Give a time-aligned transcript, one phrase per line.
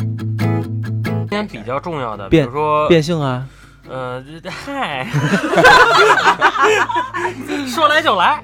[0.00, 3.44] 今天比较重要的，比变如说，变性啊，
[3.88, 5.06] 呃，嗨，
[7.68, 8.42] 说来就来，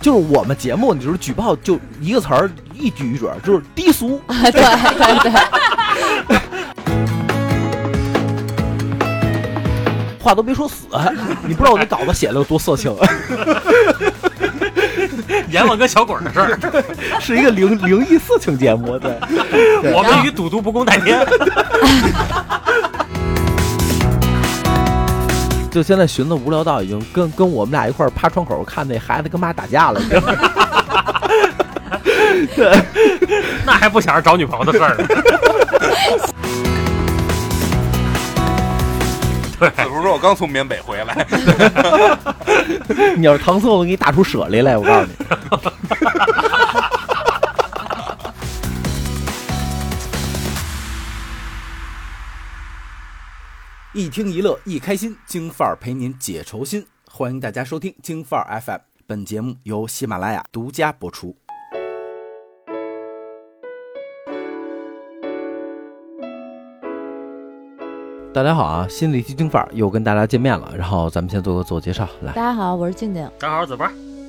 [0.00, 4.20] 就是我们节目，你就是举报就一个词儿，一举一准，就是低俗。
[4.28, 4.62] 对对
[6.28, 6.38] 对，
[10.20, 10.86] 话都没说死，
[11.42, 12.94] 你不知道我那稿子写的有多色情，
[15.52, 16.58] 阎王跟小鬼的事儿，
[17.20, 18.98] 是一个灵灵异色情节目。
[18.98, 19.12] 对，
[19.82, 21.24] 对我们与赌毒不共戴天。
[25.70, 30.34] 就现在寻思无聊到已经跟跟我们俩一块儿趴窗口看那孩子跟妈打架了，你知道吗？
[33.64, 35.04] 那还不想着找女朋友的事儿呢。
[39.62, 41.14] 对，子如说：“我刚从缅北回来，
[43.16, 45.14] 你要是搪塞，我给你打出舍利来，我告诉你。
[54.02, 56.84] 一听一乐一开心，京范儿陪您解愁心。
[57.08, 61.36] 欢迎大家收听京范儿 FM，本节目由喜马拉雅独家播出。
[68.34, 70.72] 大家好啊，新的一期京范儿又跟大家见面了。
[70.74, 73.22] 然后咱们先做个自我介绍，来大，家好，我是静静。
[73.38, 73.86] 大家好，子波。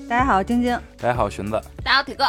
[0.09, 0.77] 大家好，晶晶。
[0.99, 1.51] 大家好，寻子。
[1.81, 2.25] 大家好，铁哥。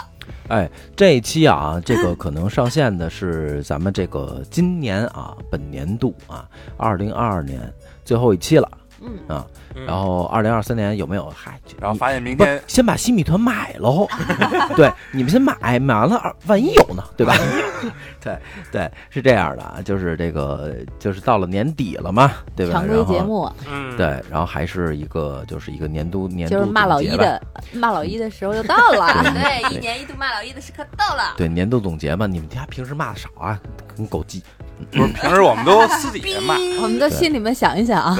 [0.46, 7.60] 哎，这一期啊，这个可能上线的是咱们这个今年啊，本年度啊，二零二二年
[8.04, 9.44] 最后一期了嗯，啊。
[9.74, 11.28] 嗯然后二零二三年有没有？
[11.34, 14.06] 嗨，然后发现明天先把新米团买喽，
[14.76, 17.34] 对，你们先买，买完了二万一有呢，对吧？
[18.20, 18.38] 对
[18.72, 22.72] 对，是这样的啊，就是这个就是到了年底了嘛，对吧？
[22.72, 27.42] 常规节目嗯，对，然后还是一个就是一个年度年度就是骂老总结吧一的
[27.80, 29.22] 骂老一的时候就到了。
[29.22, 31.34] 对对，一年一度骂老一的时刻到了。
[31.36, 33.60] 对年度总结嘛，你们家平时骂的少啊，
[33.96, 34.42] 跟狗鸡。
[34.90, 38.16] 不是平时我们都私底下骂， 我们都心里面想一想啊，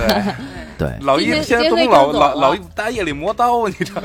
[0.78, 4.00] 对，对老一今天东老老老一大夜里磨刀，你知道？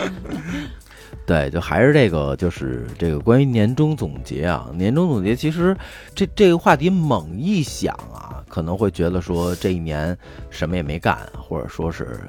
[1.29, 5.77] 对，就还是这个，就是这个关于年终总结啊，年终总结其实
[6.15, 10.17] 这这个话题猛一想啊，可能会觉得说这一年
[10.49, 12.19] 什么也没干，或者说是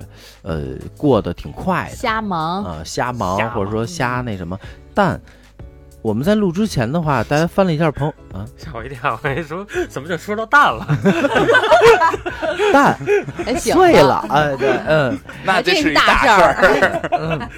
[0.43, 2.63] 呃过得挺快的瞎忙。
[2.63, 4.59] 啊、瞎忙，瞎或者说瞎那什么。
[4.93, 5.19] 但
[6.03, 10.87] 我们在录之前的话，大家翻了一下朋友啊，吓我一跳，我一说怎么就说到蛋了？
[12.71, 12.99] 蛋
[13.57, 15.19] 碎了，哎对，嗯。
[15.43, 17.09] 那这是一大大事儿事儿。
[17.19, 17.49] 嗯，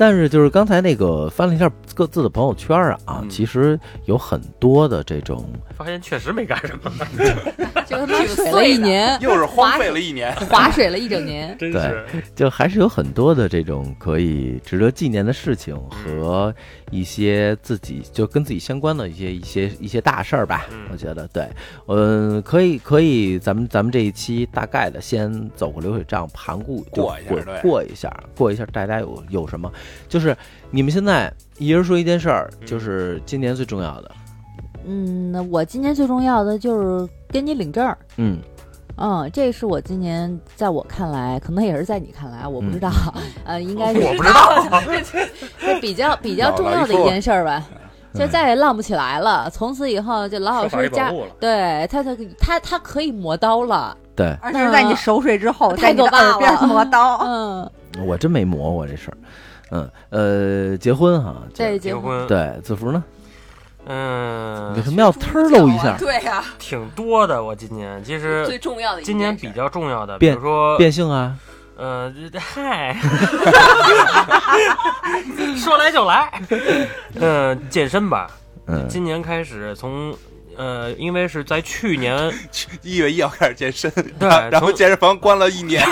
[0.00, 2.74] 但是就是刚才那个翻了一下各自的朋友圈
[3.04, 5.44] 啊，其实有很多的这种，
[5.76, 6.90] 发现确实没干什么，
[7.84, 8.64] 就他妈水了。
[8.66, 11.54] 一年，又是花费了一年， 划水了一整年。
[11.60, 12.06] 真对是。
[12.34, 16.54] 就还是有很多的这种可以值得纪念的事情和
[16.90, 20.66] 一些自己就跟自己相关的一些一些一些大事儿吧。
[20.72, 21.48] 嗯我觉得对，
[21.86, 29.70] 嗯，可以可以，咱们咱们这一期大概的先走个流水账，盘过过一下过一下，过一下，大家有有什么？
[30.08, 30.36] 就是
[30.70, 34.10] 你们现在一人说一件事儿，嗯就是今年最重要的。
[34.84, 37.96] 嗯，那我今年最重要的就是跟你领证儿。
[38.16, 38.38] 嗯，
[38.96, 42.90] 嗯，这是我今年在我看来，可能也是在你看来，我不知道，
[43.44, 44.80] 呃，应该 是我不知道，
[45.58, 47.62] 是比较比较重要的一件事儿吧。
[48.12, 54.36] 就再也浪不起来了，从此以后就老老实实家对他他他他可以磨刀了，对。
[54.42, 57.18] 而且是在你熟睡之后，太在你的可怕耳边了磨刀。
[57.24, 57.70] 嗯，
[58.04, 59.16] 我真没磨过这事儿。
[59.70, 59.90] 嗯，
[60.72, 63.04] 呃，结婚哈，对，结婚，对，子福呢？
[63.86, 65.96] 嗯为，什么要忒露一下？
[65.98, 67.42] 对呀、挺多的。
[67.42, 71.34] 我今年其实最重要的今年比较重要的，比如说，变性啊？
[71.76, 72.94] 呃，这 嗨，
[75.56, 76.30] 说来就来，
[77.14, 78.30] 嗯，健身吧。
[78.66, 80.14] 嗯，今年开始从，
[80.60, 82.30] 呃，因为是在去年，
[82.84, 85.82] 一月一号开始健身，对然后健身房关了一年，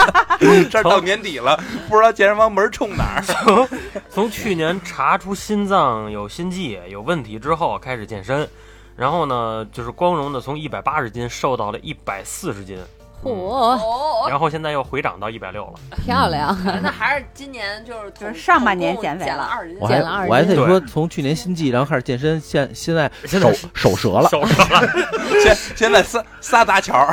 [0.70, 1.54] 这到年底了，
[1.90, 3.20] 不知道健身房门冲哪儿。
[3.44, 3.68] 从
[4.08, 8.48] 从去年查出心脏有心悸有问题之后开始健身，
[8.96, 12.78] 然后呢，就是光荣的从一百八十斤瘦到了一百四十斤，
[13.24, 15.72] 嚯，哦，然后现在又回涨到一百六了。
[16.04, 24.28] 漂亮，那还是今年就是就是上半年减肥了二十斤我，还减了20我还得说，从去年新季，然后开始健身，现现在 现在手手折了。
[24.28, 24.88] 手折了，
[25.42, 27.06] 现现在仨仨搭桥，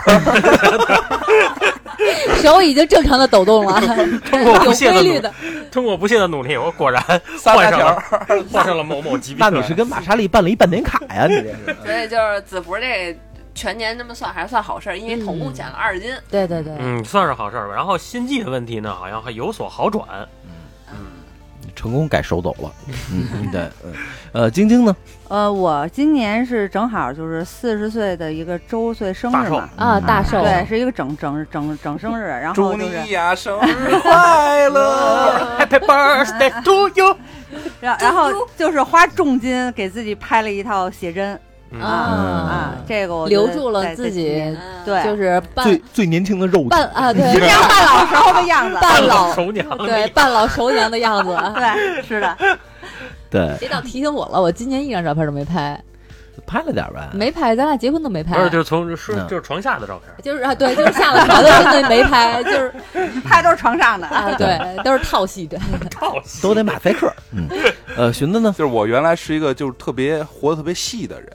[2.41, 3.81] 手已经正常的抖动了，
[4.29, 5.33] 通过不懈的努力的，
[5.71, 7.03] 通过不懈的努力，我果然
[7.39, 8.01] 仨搭桥
[8.51, 9.39] 患上了某某疾病。
[9.39, 11.25] 那你是跟玛莎丽办了一半年卡呀？
[11.27, 11.77] 你这是？
[11.83, 13.17] 所以就是子福这
[13.55, 16.13] 全年这么算还是算好事儿，因为总共减了二十斤。
[16.29, 17.73] 对对对，嗯，算是好事儿吧。
[17.73, 20.05] 然后心悸的问题呢，好像还有所好转。
[20.91, 21.05] 嗯
[21.75, 22.71] 成功改收走了。
[23.11, 23.93] 嗯，嗯对，嗯
[24.31, 24.95] 呃，晶晶呢？
[25.27, 35.57] 呃，我今年是正好就是四十岁的一个周岁生日嘛，啊，大寿，对，是一个整整整整生日，然后祝你呀生日快乐！
[35.59, 37.17] Happy birthday to you。
[37.81, 41.39] 然然后就是花重金给自己拍了一套写真嗯
[41.81, 44.41] 啊这个我留住了自己
[44.85, 51.35] 对，就是半最最年轻的肉体，半啊，对，半老时候的样子，半老熟娘对半老熟娘的样子。
[51.55, 52.37] 对，是的，
[53.29, 55.79] 对，别倒提醒我了，我今年一张照片都没拍，
[56.45, 57.09] 拍了点呗。
[57.13, 60.13] 没拍，咱俩结婚都没拍不，是，就是从是嗯就是床下的照片。
[60.23, 62.71] 就是啊，对，就是下了床的真的没拍，就是
[63.25, 65.57] 拍都是床上的啊，对，都是套戏的。
[65.89, 67.11] 套戏都得马赛克。
[67.31, 67.47] 嗯，
[67.97, 68.53] 呃，寻子呢？
[68.55, 71.31] 就是我原来是一个就是特别活得特别细的人，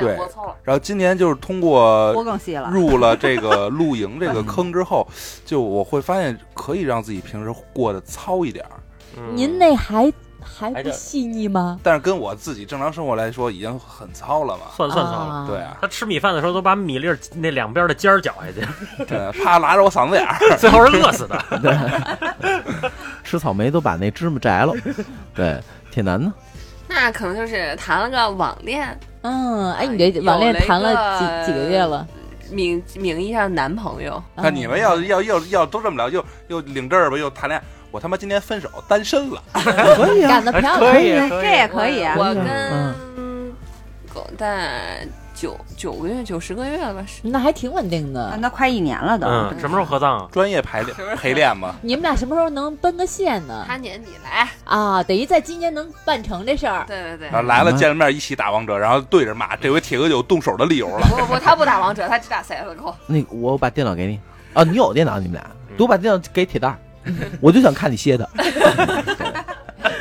[0.00, 0.18] 对
[0.64, 2.70] 然后今年就是通过我更细了。
[2.70, 5.06] 入了这个露营这个坑之后，
[5.44, 8.72] 就我会发现可以让自己平时过得糙一点儿，
[9.16, 10.12] 嗯您那还
[10.42, 11.78] 还不细腻吗？
[11.82, 14.62] 但是跟我自己正常生活来说已经很糙了嘛。
[14.74, 15.34] 算算糙了。
[15.34, 18.66] 啊对，啊，他吃米饭的时候都把米粒儿那两边的尖儿绞下去，
[19.04, 20.36] 对，啪拉着我嗓子眼儿。
[20.56, 21.38] 最后是饿死的。
[23.22, 24.72] 吃草莓都把那芝麻摘了。
[25.34, 25.60] 对，
[25.90, 26.32] 铁男呢？
[26.88, 32.06] 那可能就是谈了个网恋，嗯，哎，你这网恋谈了几几个月了？
[32.50, 39.40] 名名义上男朋友，那你们要要要要都这么聊，又又领证儿吧，又谈恋爱，我他妈今天分手，单身了。
[39.52, 40.28] 可以啊。
[40.28, 42.16] 干，得漂可以亮，这也可以啊。
[42.18, 42.94] 我嗯。
[43.16, 43.52] 跟
[44.12, 45.08] 狗蛋
[45.40, 47.02] 九九个月、九十个月了吧？
[47.08, 48.22] 是那还挺稳定的。
[48.26, 49.26] 啊那快一年了都。
[49.26, 50.28] 嗯，什么时候合葬啊？
[50.30, 53.64] 专业排练陪练嘛， 你们俩什么时候能奔个现呢？
[53.66, 56.84] 他年底来，啊，等于在今年能办成这事儿。
[56.86, 61.06] 对对对然，后来了见了面一起打王者，然后对着骂，这回铁哥有动手的理由了。
[61.08, 62.92] 不不，他不打王者，他只打 CSGO。
[63.06, 64.20] 那个我把电脑给你
[64.52, 65.46] 啊，你有电脑，你们俩
[65.78, 66.76] 我把电脑给铁蛋儿，
[67.40, 68.28] 我就想看你歇的。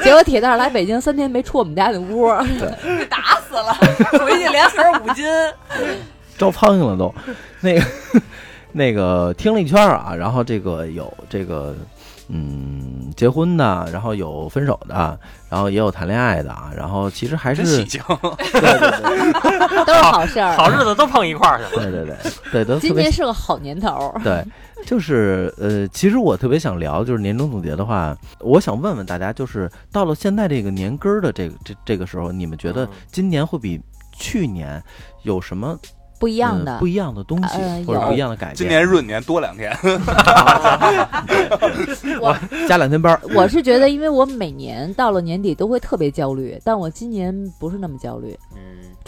[0.04, 2.28] 结果铁蛋儿来北京三天没出我们家那屋，
[2.84, 5.26] 被 打死了， 回去连盒五斤。
[6.38, 7.14] 招苍蝇了都。
[7.62, 7.86] 那个
[8.72, 11.76] 那个听了一圈啊，然后这个有这个
[12.30, 20.56] 嗯结婚的，然后有分手的，然后也有谈恋爱的啊，然后其实还是喜庆，对对对都是好事儿。
[20.56, 21.84] 好日子都碰一块儿去了。
[21.84, 22.16] 对对对
[22.52, 24.14] 对，都今别年是个好年头。
[24.24, 24.46] 对。
[24.86, 33.82] 就是呃，其实我特别想聊，就是年终总结的话，我想问问大家，就是到了现在这个年根儿的这个这这个时候，你们觉得嗯今年会比
[34.14, 34.82] 去年
[35.24, 35.78] 有什么
[36.20, 38.58] 不一样的嗯不，一样的东西，呃或者不一样的感觉？
[38.58, 39.76] 今年闰年多两天，
[42.22, 42.36] 我
[42.68, 48.60] 加两天班， 我是觉得，因为我每年到了年底都会特别焦虑，但我今年不是那么焦虑，嗯，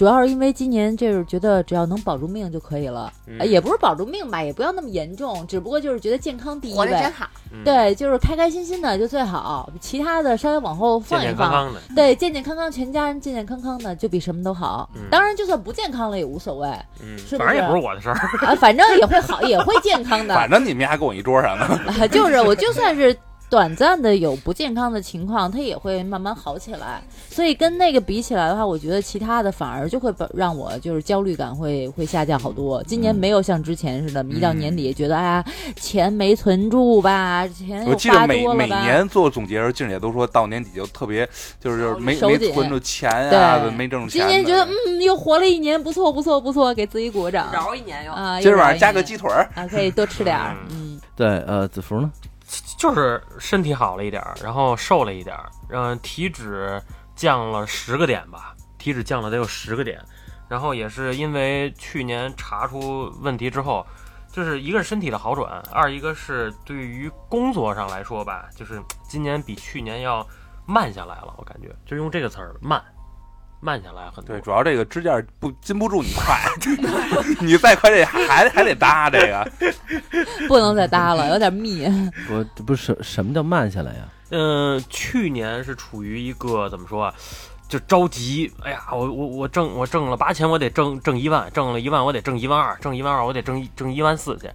[0.02, 3.14] 主要是因为今年就是觉得只要能保住命就可以了，
[3.46, 7.12] 也不是保住命吧，也不要那么严重，只不过就是觉得健康第一位活得真。
[7.12, 11.36] 好，嗯，对，就是开开心心的就最好，其他的稍微往后放一放。
[11.36, 11.80] 健康康的。
[11.96, 14.90] 对，健健康康，全家人健健康康的，就比什么都好。
[14.96, 16.68] 嗯当然，就算不健康了也无所谓
[17.00, 18.16] 嗯，是不反正也不是我的事儿。
[18.44, 20.34] 啊，反正也会好，也会健康的。
[20.34, 21.80] 反正你们还跟我一桌上呢。
[21.86, 23.16] 啊，就是我就算是
[23.52, 27.04] 短暂的有不健康的情况，它也会慢慢好起来。
[27.30, 32.82] 所以跟那个比起来的话，我觉得其他的反而就会把让我就是焦虑感会会下降好多。
[32.84, 35.46] 今年没有像之前似的，一到年底觉得哎呀
[35.76, 38.48] 钱没存住吧，钱我又花记得每。
[38.56, 41.28] 每年做总结的时候，静姐都说到年底就特别，
[41.60, 44.28] 就是就是没没存住钱呀，对没挣钱今。
[44.28, 48.14] 年觉得嗯，又活了一年，不错不错不错，给自己鼓个掌饶一年又。
[48.14, 48.40] 啊！
[48.40, 52.10] 今儿晚上加个鸡腿儿，啊，可以多吃点儿，嗯，对，呃，子福呢？
[52.82, 56.82] 就是身体好了一点儿，然后瘦了一点儿，嗯，体脂
[57.16, 60.04] 降了十个点吧，体脂降了得有十个点，
[60.50, 63.86] 然后也是因为去年查出问题之后，
[64.32, 70.26] 就是一个是身体的好转，二一个是对于工作上来说吧，就是今年比去年要
[70.66, 72.84] 慢下来了，我感觉就用这个词儿慢，
[73.62, 74.36] 慢下来很多。
[74.36, 76.38] 对，主要这个支架不禁不住你快，
[77.40, 79.52] 你再快这还还还得搭这个。
[80.50, 81.86] 不能再搭了，有点密。
[82.30, 84.00] 我，这不是什什么叫慢下来呀？
[84.32, 87.14] 嗯，去年是处于一个怎么说啊，
[87.68, 88.52] 就着急。
[88.64, 94.50] 哎呀，我我我挣我挣了八千，我得挣挣一万，挣了一万我得挣一万二，挣一万二我得挣挣一万四去。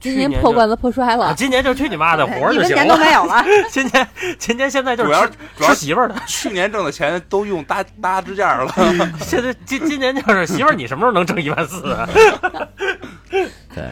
[0.00, 2.82] 今年破罐子破摔啊，了，今年就去你妈的活儿一分就行了。
[2.82, 3.44] 钱都没有了。
[3.70, 8.72] 今年今年现在就是主要吃主要媳妇儿的，去年挣的钱都用搭搭支架了，
[9.20, 12.08] 现在今今年就是媳妇儿，你什么时候能挣一万四啊？
[13.30, 13.84] 对，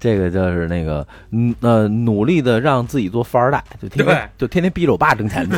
[0.00, 5.56] 这个就是那个嗯呃，努力的让自己做富二代，就天天就天天逼着我爸挣钱去。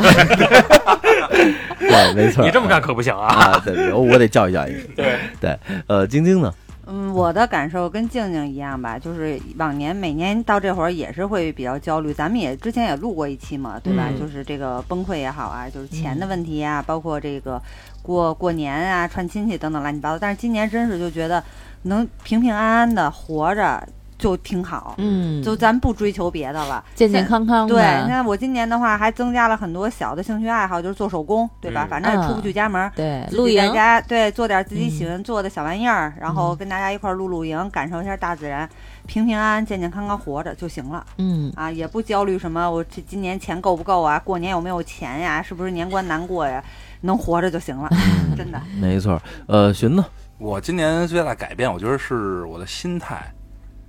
[1.81, 2.45] 对，没错。
[2.45, 3.27] 你这么干可不行啊！
[3.27, 4.95] 啊，对对，我得教育教育你。
[4.95, 6.53] 对对，呃，晶晶呢？
[6.89, 12.13] 嗯，我的感受跟静静一样吧，就是往年每年到这会儿也是会比较焦虑。
[12.15, 14.05] 咱们也之前也录过一期嘛，对吧？
[14.09, 17.61] 嗯就是这个崩溃也好啊，就是钱的问题啊，包括这个
[18.03, 20.19] 过过年啊、串亲戚等等乱七八糟。
[20.19, 21.43] 但是今年真是就觉得
[21.83, 23.85] 能平平安安的活着
[24.19, 27.75] 就挺好，嗯，就咱不追求别的了，健健康康的。
[27.75, 31.85] 对，你看我今年的话还增加了很多小的兴趣爱好，就是做手工，对吧？
[31.87, 38.69] 嗯反正也出不去家门儿，对，自己露营在家对做点自己嗯喜欢做的小玩意儿，然后跟大家一块儿露露营，感受一下大自然，
[39.07, 46.63] 平平安安、健健康康活着就行了嗯，啊，也不焦虑什么我这今年钱够不够啊，过年有没有钱呀，是不是年关难过呀？
[47.03, 47.89] 能活着就行了，
[48.37, 48.61] 真的。
[48.81, 49.21] 没错。
[49.47, 50.05] 呃，寻呢？
[50.39, 53.33] 我今年最大的改变，我觉得是我的心态。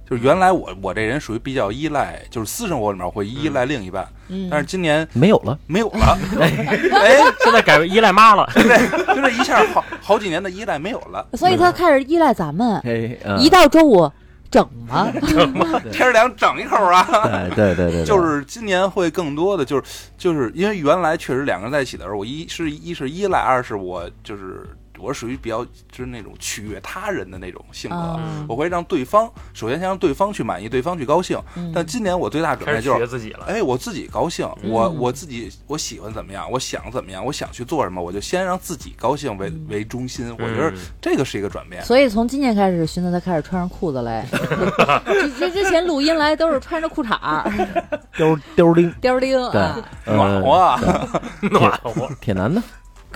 [0.10, 5.58] 就是原来我我这人属于比较依赖，就是私生活里面会依赖另一半，嗯但是今年没有了。
[5.68, 8.50] 没有了， 哎，现在改为依赖妈了。
[8.54, 11.28] 对，就这一下好好几年的依赖没有了。
[11.34, 12.82] 所以他开始依赖咱们，
[13.40, 14.10] 一到周五
[14.50, 15.12] 整吗？
[15.92, 17.06] 天儿凉整一口啊！
[17.54, 19.84] 对对对对，对 就是今年会更多的，就是
[20.18, 24.66] 就是因为原来确实两个人在一起的时候，我一是一是依赖，二是我就是
[25.00, 31.40] 我属于比较就是那种取悦他人的那种性格，嗯我会让对方首先先让对方去满意，对方去高兴。
[31.56, 33.00] 嗯但今年我最大转开始变就是。
[33.00, 33.46] 学自己了。
[33.48, 40.30] 哎，我自己高兴，嗯我我自己我喜欢怎么样，我想怎么样，我想去做什么，我就先让自己高兴为为中心。
[40.34, 41.84] 我觉得嗯这个是一个转变。
[41.84, 44.26] 所以从今年开始，寻思他开始穿上裤子来。
[44.32, 47.44] 这这之前录音来都是穿着裤衩儿、
[48.16, 48.94] 丢丢钉。
[49.02, 50.80] 貂钉对啊。，暖和啊！
[51.52, 52.64] 暖和，铁男呢？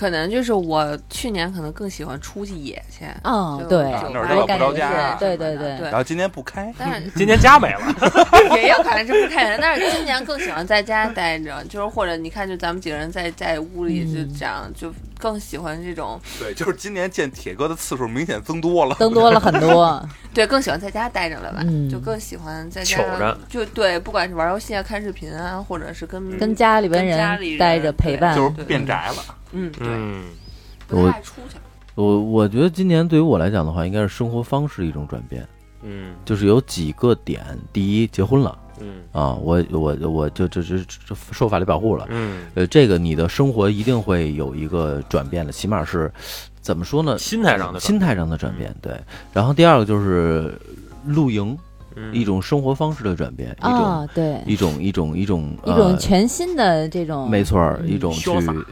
[0.02, 7.82] 可能就是我去年可能更喜欢出去野去，嗯对，就那会儿老我感觉不着家对对对，对然后今年不开，但是今年家没了。
[8.58, 18.96] 也有可能是不开人，但是今年更喜欢在家待着，就是或者你看，就咱们几个人在在屋里就这样，就更喜欢这种，对，就是今年见铁哥的次数明显增多了。
[18.96, 20.04] 增多了很多。
[20.34, 29.36] 对，更喜欢在家待着了吧，嗯就更喜欢在家糗着就对，不管是玩游戏啊、看视频啊，或者是跟跟家里边人里待着陪伴，就是变宅了。
[29.52, 30.26] 嗯，对，嗯，
[30.88, 31.58] 不太爱出去。
[31.96, 35.46] 我我觉得今年对于我来讲的话，应该是生活方式一种转变，
[35.84, 37.46] 嗯就是有几个点。
[37.74, 42.08] 第一，结婚了嗯啊，我我我就这这这受法律保护了。
[42.10, 46.12] 嗯，呃，这个你的生活一定会有一个转变的，起码是
[46.62, 47.18] 怎么说呢？
[47.18, 48.94] 心态上的心态上的转变，对。
[49.34, 50.58] 然后第二个就是
[51.06, 51.58] 露营，
[51.96, 58.30] 嗯一种生活方式的转变，一种啊，对，一种一种一种一种呃全新的这种，没错一种去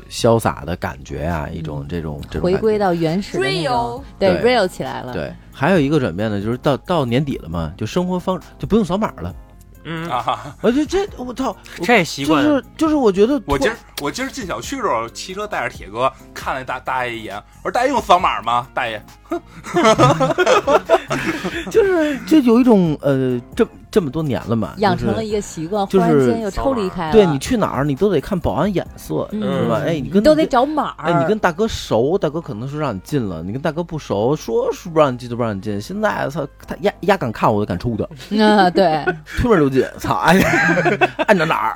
[0.10, 5.34] 潇洒的感觉啊，一种这种这种回归到原始的那 Real，对对 real 起来了，对。
[5.52, 9.36] 还有一个转变呢，就是到到年底了嘛，就生活方就不用扫码了。
[9.84, 10.56] 嗯，啊！
[10.62, 18.68] 我就这我操，我这习惯就是就是我觉得我今儿我今儿进小区的时候，骑车带着铁哥看了大大爷一眼，我说大爷用扫码吗？
[18.74, 19.04] 大爷，
[21.70, 29.82] 就是就有一种呃，这这么多年了嘛，就是养成了一个习惯，忽就是然间又抽离开了，对你去哪儿你都得看保安眼色，嗯是吧？
[29.86, 35.80] 哎，你跟你都得找码儿，哎，你跟大哥熟，大哥可能是让你进了；你跟大哥不熟，说是不让你进就不让你进。
[35.82, 38.08] 现在操，他压压敢看我都敢出的，
[38.44, 39.04] 啊，对，
[39.38, 40.16] 推门就进，操！
[40.16, 40.40] 哎，
[41.28, 41.76] 按着哪儿？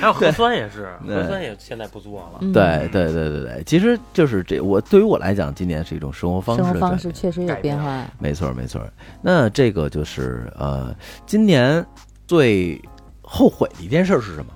[0.00, 2.38] 还有核酸也是，核酸也现在不做了。
[2.40, 6.98] 嗯对对对对对，其实就是这，我对于我来讲，今年是一种生活方式生活方。
[6.98, 8.80] 式确实有变化，没错没错。
[9.20, 10.94] 那这个就是呃，
[11.26, 11.84] 今年
[12.26, 12.80] 最
[13.22, 14.52] 后悔的一件事是什么？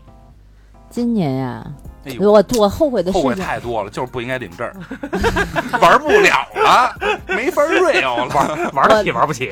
[0.88, 1.66] 今年呀，
[2.04, 4.72] 哎呦，我我后悔的后悔事情，太多了，就是不应该领证儿，
[5.78, 6.96] 玩不了了，
[7.28, 9.50] 没法 real 了，玩得起玩不起？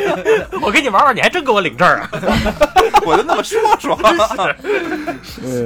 [0.60, 2.10] 我跟你玩玩，你还真给我领证啊？
[3.06, 3.96] 我就那么说说。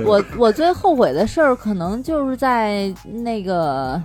[0.05, 4.01] 我我最后悔的事儿，可能就是在那个。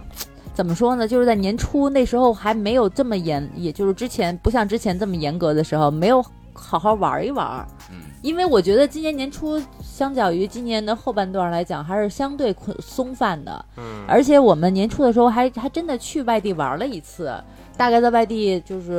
[0.53, 1.07] 怎么说呢？
[1.07, 7.65] 就是在年初那时候还没有这么严，也就是之前不像之前这么严格的时候，没有好好玩一玩。
[7.91, 13.65] 嗯因为我觉得今年年初相较于今年的后半段来讲，还是相对宽松泛的。
[13.75, 17.33] 嗯，而且我们年初的时候还还真的去外地玩了一次，
[17.75, 18.93] 大概在外地就是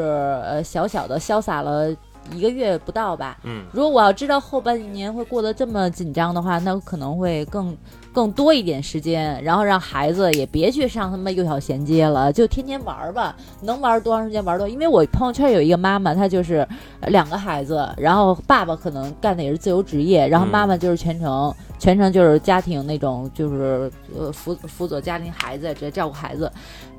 [0.44, 1.88] 呃小小的潇洒了
[2.32, 3.38] 一个月不到吧。
[3.44, 7.74] 嗯如果我要知道后半年会过得这么紧张的话，那可能会更
[8.14, 14.68] 更多一点时间，然后让孩子也别去上他妈幼小衔接了，就天天玩儿吧，能玩多长时间玩多。
[14.68, 16.66] 因为我朋友圈有一个妈妈，她就是
[17.00, 26.48] 呃两个孩子，然后爸爸可能干的也是自由职业，然后嗯妈妈就是全程、全程就是家庭那种，就是呃辅辅佐家庭孩子，直接照顾孩子。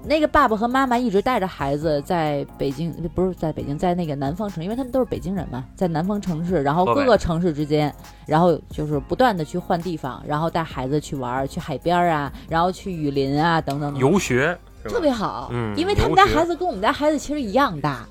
[0.07, 7.93] 那个爸爸和妈妈一直带着孩子在北京，不是在北京，在那个南方城，因为他们都是北京人嘛，在南方城市，然后各个城市之间，
[8.25, 14.11] 然后就是不断的去换地方，然后带孩子去玩儿，去海边啊，然后去雨林啊，等等等等。
[14.11, 18.05] 游学，特别好，嗯因为他们家孩子跟我们家孩子其实一样大。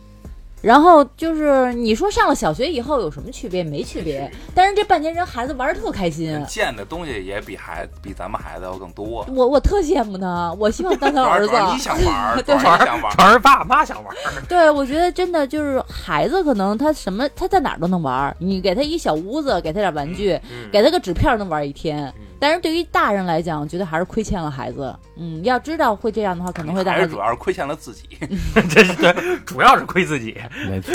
[0.65, 3.63] 然后就是你说上了小学以后有什么区别？
[3.63, 4.31] 没区别。
[4.55, 9.27] 但是这半年人孩子玩的特开心，见的东西也比孩比咱们孩子要更多。
[9.29, 11.53] 我我特羡慕他，我希望当他 儿子。
[11.71, 13.15] 你想玩儿， 对想玩儿。
[13.17, 18.35] 全是爸妈想玩儿，对，我觉得真的就是孩子，可能他什么他在哪儿都能玩儿。
[18.39, 22.25] 你给他一小屋子，给他点玩具，嗯给他个纸片能玩一天嗯。
[22.45, 24.95] 但是对于大人来讲，我觉得还是亏欠了孩子。
[25.17, 27.19] 嗯，要知道会这样的话，可能会带孩子还是主。
[27.19, 28.19] 要是亏欠了自己。
[28.69, 30.93] 这是对，主要是亏自己，没错，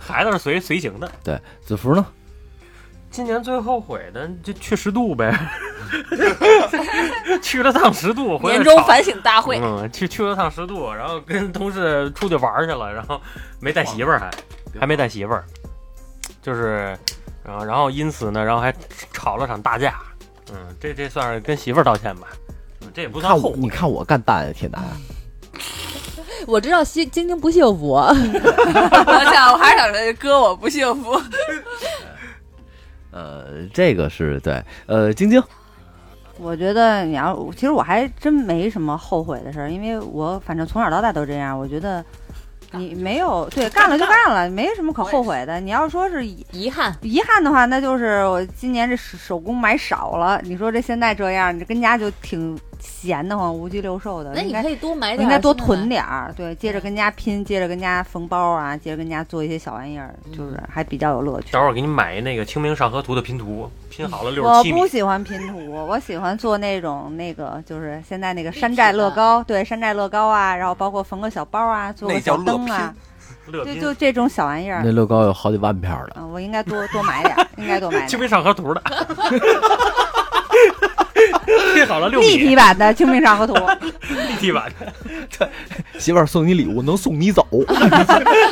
[0.00, 1.06] 孩子是随随行的。
[1.22, 2.06] 对，子福呢？
[3.10, 5.30] 今年最后悔的就去十渡呗，
[7.42, 13.20] 去了趟十渡，回来年终反省大会，嗯，去去了趟十渡，然后跟同事出去玩去了，然后
[13.60, 14.30] 没带媳妇儿还
[14.80, 15.44] 还没带媳妇儿，
[16.40, 16.96] 就是，
[17.44, 18.74] 然后然后因此呢，然后还
[19.12, 19.98] 吵了场大架，
[20.52, 22.28] 嗯，这这算是跟媳妇儿道歉吧，
[22.82, 23.58] 嗯这也不算看我，后悔。
[23.58, 24.82] 你看我干大爷铁男，
[26.46, 31.20] 我知道晶晶晶不幸福， 我想我还是想说哥我不幸福，
[33.10, 35.42] 呃，这个是对，呃，晶晶，
[36.38, 41.58] 我觉得你要，其实我还真没什么后悔的事儿，因为我反正从小到大都这样。
[41.58, 42.04] 我觉得
[42.72, 45.60] 你没有对干了就干了，没什么可后悔的。
[45.60, 46.94] 你要说是遗遗憾。
[47.02, 50.40] 遗憾的话，那就是我今年这手手工买少了。
[50.44, 54.32] 你说这现在这样，你这跟家就挺闲得慌，无鸡六兽的。
[54.34, 61.60] 那你可以多买点，应该多囤点儿，对，接着跟家拼，接着跟家缝包啊，接着跟家做一些小玩意儿，就是还比较有乐趣等。
[61.60, 64.86] 会儿我给你买那个《清明上河图》的拼图，拼好了六我十七我不。
[64.86, 72.94] 喜欢拼图，我喜欢做那种那个，就是现在那个山寨乐高，对，山寨乐高啊，然后包括缝个小包啊，做个小灯啊，
[73.52, 78.08] 就就这种小玩意儿那，乐高有好几万片儿的，嗯，我应该多多买点儿，应该多买点儿。
[78.10, 78.82] 清明上河图的，
[81.74, 83.54] 拼好了六立体版的《清明上河图》，
[84.28, 85.50] 立体版的，
[85.98, 87.46] 媳妇儿送你礼物能送你走，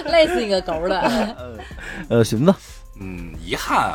[0.06, 1.36] 累死你个狗的。
[2.08, 2.54] 呃，寻子，
[3.00, 3.94] 嗯，遗憾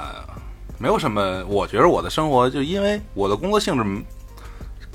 [0.78, 1.44] 没有什么。
[1.48, 4.04] 我觉得我的生活就因为我的工作性质，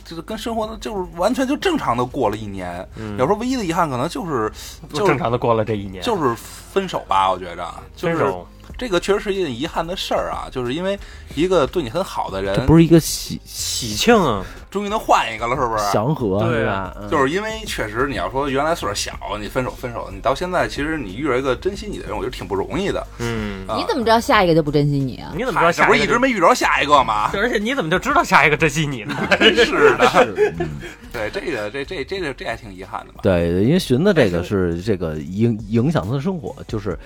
[0.05, 2.87] 就是跟生活的就是完全就正常的过了一年。
[2.97, 4.51] 嗯有时候唯一的遗憾可能就是
[4.89, 7.65] 就就是正常的过了这一年，就是分手吧，我觉着
[7.95, 8.47] 就是分手。
[8.79, 10.99] 这个确实是一件遗憾的事儿啊，就是因为
[11.35, 15.85] 一个对你很好的这人，不是一个喜喜庆啊，终于能换一个了，是不是？
[15.93, 16.95] 祥和对是吧？
[17.01, 23.07] 嗯就是因为确实，你要说原来岁数小，你分手分手，你到现在其实你遇着一个珍惜你的人，我觉得挺不容易的。
[23.19, 25.33] 嗯，啊你怎么知道下一个就不珍惜你啊？
[25.35, 26.13] 你怎么知道嗨这不是一下一个就？
[26.13, 27.31] 直没遇着下一个吗？
[27.35, 29.17] 而且你怎么就知道下一个珍惜你呢？
[29.39, 30.35] 真是的，
[31.13, 33.21] 对这个这这这个这还挺遗憾的吧？
[33.23, 36.99] 对，因为寻子这个是这个影影响他的生活，就是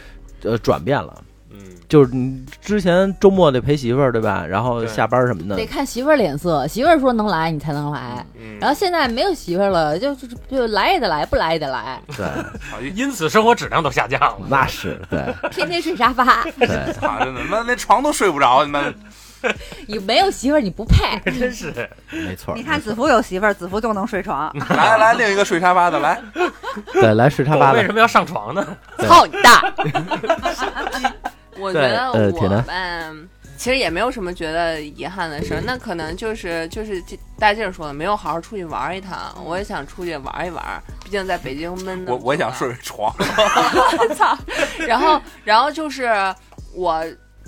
[0.43, 1.23] 呃转变了。
[1.53, 1.59] 嗯，
[1.89, 4.45] 就是你之前周末得陪媳妇儿，对吧？
[4.49, 8.25] 然后下班什么的得，看媳妇儿脸色，媳妇儿说能来你才能来。
[8.39, 14.47] 嗯然后现在没有媳妇儿了，就就就来也得来，不来也得来，对，因此生活质量都下降了。
[14.49, 16.45] 那是对 天天睡沙发。
[16.59, 18.95] 对，操，真的，那连床都睡不着，你们
[19.89, 21.19] 你没有媳妇儿你不配。
[21.33, 21.73] 真是，
[22.11, 22.55] 没错。
[22.55, 24.55] 你看子服有媳妇儿，子服就能睡床。
[24.69, 26.21] 来来另一个睡沙发的来，
[26.93, 28.77] 对，来睡沙发的，为什么要上床呢？
[28.99, 29.75] 操你大！
[31.61, 33.13] 我觉得我吧，
[33.57, 37.03] 其实也没有什么觉得遗憾的事儿，那可能就是就是
[37.39, 39.35] 大静儿说的，没有好好出去玩一趟。
[39.45, 42.13] 我也想出去玩一玩，毕竟在北京闷的。
[42.13, 43.15] 我我也想睡床，
[44.17, 44.35] 操！
[44.87, 46.11] 然后然后就是
[46.75, 47.05] 我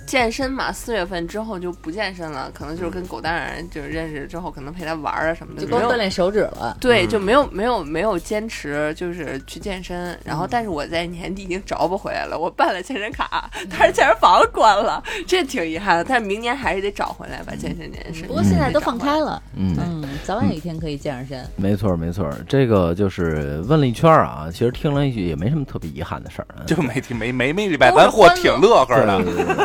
[0.06, 6.76] 健身嘛，四月份之后就不健身了，可能就是跟狗蛋儿就是认识之后，可能陪他玩儿啊什么的，就没有光锻炼手指了。
[6.80, 10.18] 对，嗯就没有没有没有坚持，就是去健身。
[10.24, 12.38] 然后，但是我在年底已经找不回来了。
[12.38, 16.04] 我办了健身卡， 但是健身房关了，这挺遗憾的。
[16.04, 18.26] 但是明年还是得找回来吧，健身健身。
[18.26, 21.46] 不过现在都放开了，嗯，嗯，早晚有一天可以健上身。
[21.56, 22.28] 没错没错。
[22.48, 26.66] 这个就是问了一圈啊，其实听了一句也没什么特别遗憾的事儿啊。
[26.66, 29.22] 就每天每每每礼拜咱货挺乐呵的。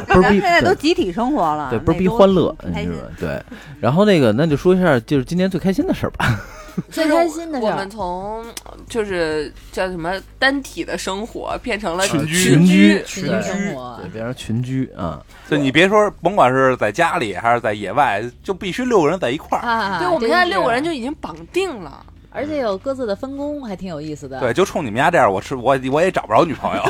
[0.08, 2.98] 不是逼咱现在都集体生活了，对，不是逼欢乐，你知道。
[2.98, 3.08] 吧？
[3.20, 3.44] 对。
[3.80, 6.40] 然后那个，那就说一下，就是今年最开心的事儿吧。
[6.92, 8.46] 最开心的事我们，从
[8.88, 15.20] 就是叫什么单体的生活变成了群居群居，群居对生活对，变成群居啊。
[15.50, 19.68] 就你别说，甭管是在家里还是在野外，就必须六个人在一块儿。
[19.68, 22.06] 啊，对，我们现在六个人，就已经绑定了。
[22.38, 24.39] 而且有各自的分工，还挺有意思的。
[24.39, 26.84] 对，就冲你们家这样，我是我我也找不着女朋友。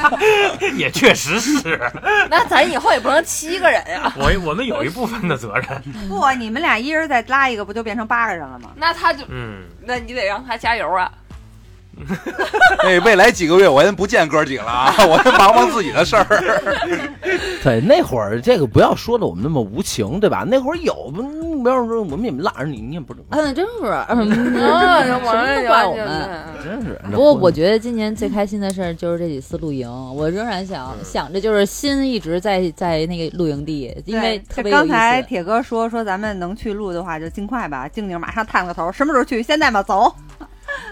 [0.76, 1.78] 也确实是，
[2.30, 4.10] 那咱以后也不能七个人呀。
[4.16, 5.82] 我我们有一部分的责任。
[6.08, 8.70] 不，你们俩一人再拉一个，不就变成八个人了吗？
[8.76, 11.12] 那他就，嗯，那你得让他加油啊。
[12.82, 16.26] 那未来几个月我先不见哥几个了啊，我先忙忙自己的事儿。
[17.62, 20.44] 对，那会儿这个不要说的我们那么无情，对吧？
[20.46, 26.30] 那会儿有，嗯不要说我们也没拉着你，你也不嗯，真是，嗯，啊，什我么都怪我们。
[26.64, 26.98] 真是。
[27.10, 29.86] 不过我觉得今年最开心的事儿就是这几次露营，
[30.16, 35.20] 我仍然想想着就是心一直在在那个露营地，因为特别有意刚才。
[35.22, 39.42] 铁哥说说咱们能去录的话就尽快吧，静静马上探个头，什么时候去？
[39.42, 40.14] 现在吧，走。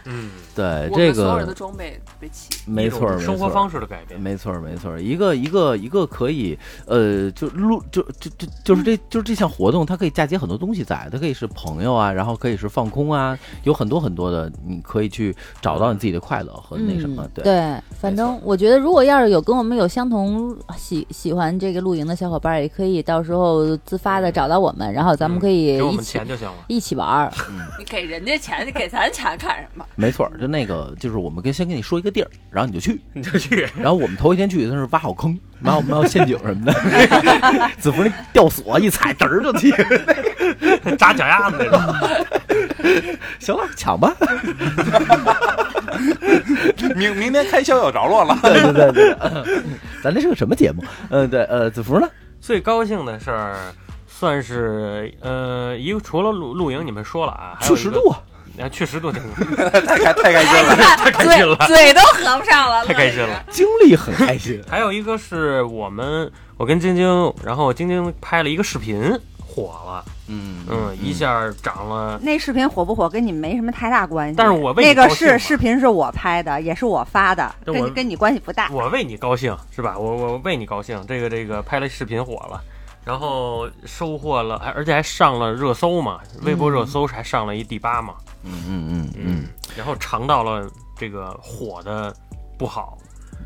[0.05, 2.49] 嗯，对这我们所有人的装备被弃。
[2.67, 4.21] 没错，没错生活方式的改变。
[4.21, 26.55] 没错，没错，一个一个一个可以，呃，就录就就就就是这就是这项活动，它可以嫁接很多东西在，它可以是朋友啊，然后可以是放空啊，有很多很多的，你可以去找到你自己的快乐和那什么，嗯、对对，反正我觉得，如果要是有跟我们有相同喜喜欢这个露营的小伙伴，也可以到时候自发的找到我们，然后咱们可以给我们一起、钱就行了。
[26.69, 27.33] 一起玩儿。
[27.79, 29.78] 你给人家钱，你给咱钱干什么？
[29.97, 36.73] 没错儿，就那个就是我们跟先跟你说一个地儿，然后你就去，你就去，然后我们头一天去，他是挖好坑，埋好埋好陷阱什么的，
[37.79, 39.73] 子服那吊索一踩，嘚儿就去，
[40.97, 41.81] 扎脚丫子那种。
[43.39, 44.15] 行了，抢吧，
[46.95, 48.39] 明明天开销有着落了。
[48.43, 49.63] 对对对对，
[50.03, 50.83] 咱这是个什么节目？
[51.11, 52.09] 嗯，对，呃，子服呢？
[52.41, 53.57] 最高兴的事儿，
[54.07, 58.23] 算是呃一个，除了露露营，你们说了啊，去十度，啊，
[58.61, 59.23] 啊，去十度挺
[59.87, 60.77] 太开太开心了。
[60.77, 63.45] 太开心了，嘴嘴都合不上了，太开心了。
[63.51, 64.63] 经历很开心。
[64.69, 72.19] 还有一个是我们，我跟晶晶，然后晶晶拍了一个视频，火了，嗯嗯，一下涨了。
[72.23, 74.35] 那视频火不火跟你没什么太大关系。
[74.37, 78.69] 但是我为你那个高兴嘛是视频是我拍的，也是我发的，跟跟你关系不大。
[78.73, 79.97] 我为你高兴是吧？
[79.99, 82.61] 我我为你高兴，这个这个拍了视频火了，
[83.09, 89.11] 然后收获了，还而且还上了热搜嘛，微博热搜还上了一第八嘛，嗯嗯嗯。
[89.17, 92.15] 嗯然后尝到了这个火的
[92.59, 92.99] 不好，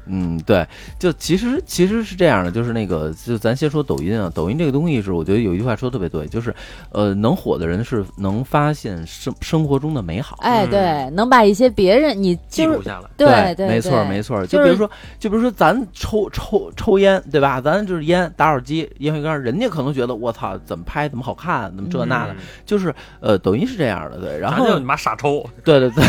[0.06, 0.66] 嗯，对，
[0.98, 6.54] 就其实其实是这样的，就是那个，就咱先说抖音啊，抖音这个东西是，我觉得有一句话说的特别对，就是，
[6.90, 10.36] 呃，能火的人是能发现生生活中的美好。
[10.40, 13.08] 哎，嗯对，能把一些别人你就是记录下来。
[13.16, 14.44] 对对，没错没错。
[14.46, 17.60] 就就是比如说，就比如说咱抽抽抽烟，对吧？
[17.60, 22.36] 咱就是烟打火机烟灰缸，人家可能觉得我操，怎么拍怎么好看，怎么这那的，嗯
[22.66, 24.38] 就是呃，抖音是这样的，对。
[24.38, 26.04] 然后就你妈傻抽，对对对，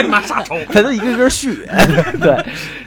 [0.04, 0.60] 你妈杀虫。
[0.72, 1.66] 它都一个个续，
[2.20, 2.44] 对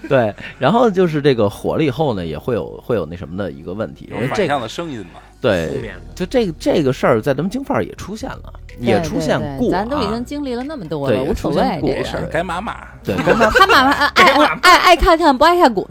[0.07, 0.35] 对。
[0.59, 12.17] 然后就是这个火了以后呢，也会有会有那什么的一个问题，因为这个有反向的声音嘛，对，就这个这个事儿，在咱们京范儿也出现了，也出现过、咱都已经经历了那么多了，无所谓这事。
[12.31, 12.75] 该骂骂。
[13.03, 15.85] 对， 跟他他妈妈爱爱爱爱看看，不爱看滚。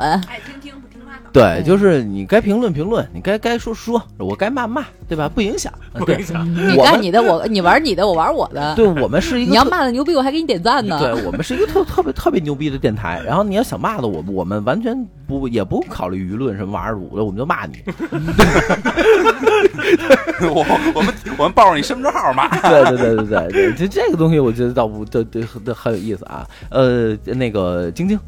[1.32, 5.28] 对，就是你该评论评论，你该该说说，我该骂骂，对吧？
[5.28, 5.72] 不影响，
[6.04, 6.54] 对 不影，响。
[6.54, 8.74] 你干你的，我你玩你的，我玩我的。
[8.74, 10.98] 对我们是一个你要骂的牛逼，我还给你点赞呢。
[11.00, 14.94] 对我们是一个特 特别特别牛逼的电台，然后你要想骂的我，我们完全
[15.26, 17.76] 不也不考虑舆论什么玩意儿的，我们就骂你。
[20.42, 22.48] 我我们我们抱着你身份证号骂。
[22.68, 26.46] 对对对对对对，就这个东西，我觉得倒不，这这这很有意思啊。
[26.68, 28.18] 呃，那个晶晶，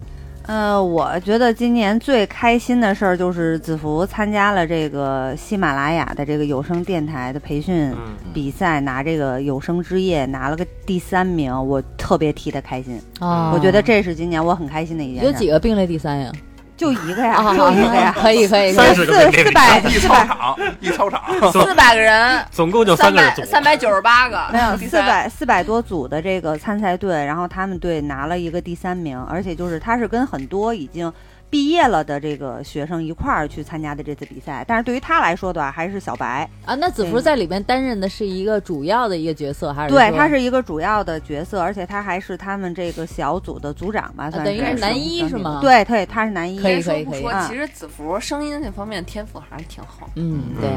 [0.46, 13.00] 呃，我觉得今年最开心的事儿就是子福参加了这个喜马拉雅的这个有声电台的培训嗯，比赛，拿这个有声之夜拿了个第三名，我特别替他开心。
[13.20, 15.26] 啊，我觉得这是今年我很开心的一件事。
[15.26, 16.30] 有几个并列第三呀？
[16.76, 18.87] 就一个呀，啊，就一个呀，可以可以可以。
[18.87, 31.12] 三十个四四百一四百操场，一操场， 四百个人，总共就三百三百九十八个，没有第三四百四百多组的这个参赛队，然后他们队拿了一个第三名，而且就是他是跟很多已经
[31.50, 45.61] 毕业了的这个学生一块儿去参加的这次比赛，但是对于他来说的话，还是小白，啊，那子福在里面担任的是一个主要的一个角色，还是对，他是一个主要的角色，而且他还是他们这个小组的组长吧，算啊等于是是男一是吗？
[45.62, 47.46] 对对，他是男一，可以说不说啊。
[47.46, 50.11] 其实子福声音那方面天赋还是挺好。
[50.16, 50.70] 嗯，对，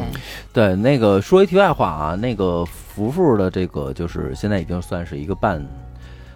[0.54, 5.66] 对，那个说一题外话啊，那个福福的这个就是现在已经算是一个半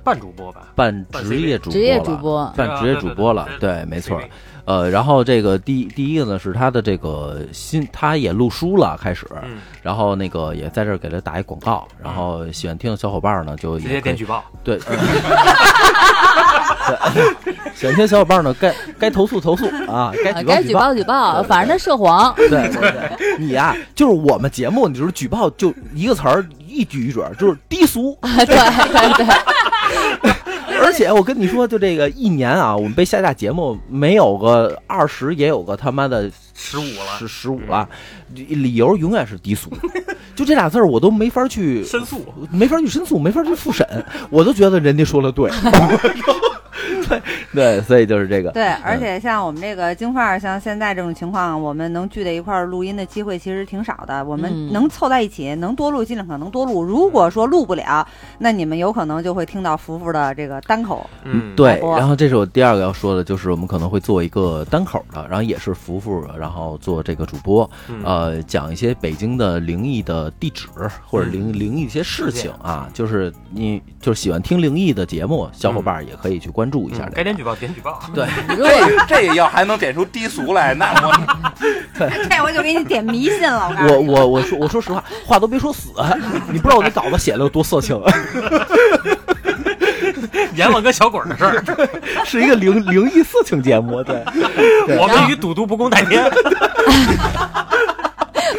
[0.04, 4.20] 半主播吧，半职业主播了，职业主播半职业主播了，对，没错。
[4.64, 14.80] 呃，然后这个第第一个呢是他的这个新，他也录书了，开始，嗯，然后那个也在这儿给他打一广告，然后喜欢听的小伙伴呢就直也可以接点举报，对，
[17.74, 20.54] 喜欢听小伙伴呢该该投诉投诉啊，该举报举报。
[20.54, 22.32] 啊该举报举报，反正他涉黄。
[22.36, 28.16] 对对对，你呀、就是我们节目，你就是举报就一个词儿，一举一准儿，就是低俗。
[28.22, 28.56] 对对
[29.18, 29.26] 对，
[30.84, 37.88] 而且我跟你说，就这个一年啊，我们被下架节目没有个二十，也有个他妈的十五了，十十五了，
[38.34, 39.70] 理由永远是低俗，
[40.36, 42.26] 就这俩字儿我都没法去申诉。
[42.52, 43.86] 没法去申诉，没法去复审，
[44.30, 45.50] 我都觉得人家说的对。
[47.12, 47.22] 对
[47.54, 48.52] 对，所以就是这个。
[48.52, 54.24] 对，而且像我们这个京范儿，像现在这种情况，我们能聚在一块儿录音的机会其实挺少的。
[54.24, 56.82] 我们嗯能凑在一起，能多录尽量可能多录。
[56.84, 58.08] 如果说录不了，
[58.40, 61.10] 那你们有可能就会听到福福的这个单口。
[61.24, 70.68] 嗯，对，然后这是我第二个要说的，就是我们可能会做一个单口的，然后也是福福，然后做这个主播，嗯呃，讲一些北京的灵异的地址
[71.06, 77.12] 或者灵灵异一些事情啊，就是你就是喜欢听灵异的节目，小伙伴也可以去关注一下这个。
[77.12, 78.00] 嗯该点举报点举报。
[78.14, 78.70] 对， 如果
[79.08, 81.14] 这这要还能点出低俗来，那我
[82.00, 84.22] 对这我就给你点迷信了，我我。
[84.22, 85.90] 我我说我说实话，话都别说死，
[86.48, 88.00] 你不知道我那稿子写的有多色情，
[90.54, 91.64] 阎王跟小鬼的事儿，
[92.24, 94.24] 是一个灵灵异色情节目，对，
[94.86, 96.24] 对我们与赌毒不共戴天。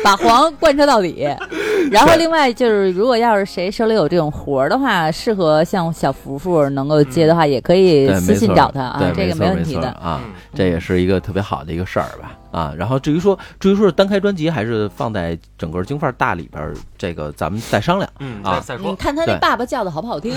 [0.03, 1.27] 把 黄贯彻到底。
[1.91, 9.88] 然后另外就是，如果要是谁手里有这种活儿的话，适合像小福福能够接的话，也可以，私信找他啊，这个没错问题的。
[9.88, 12.73] 啊嗯，这也是一个特别好的一个事儿吧啊。
[12.77, 18.09] 然后至于说至于说是单开专辑还是放在整个京范儿大里边儿，这个咱们再商量。
[18.21, 20.33] 嗯，啊你再再说，看他那爸爸叫的好不好听？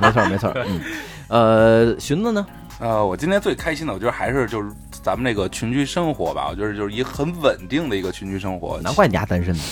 [0.00, 0.80] 没错没错，嗯，
[1.94, 2.44] 呃，寻子呢？
[2.78, 4.70] 呃，我今天最开心的，我觉得还是就是
[5.02, 8.78] 咱们这个群居生活吧，我觉得就是一个很稳定的一个群居生活。
[8.82, 9.62] 难怪你家单身呢。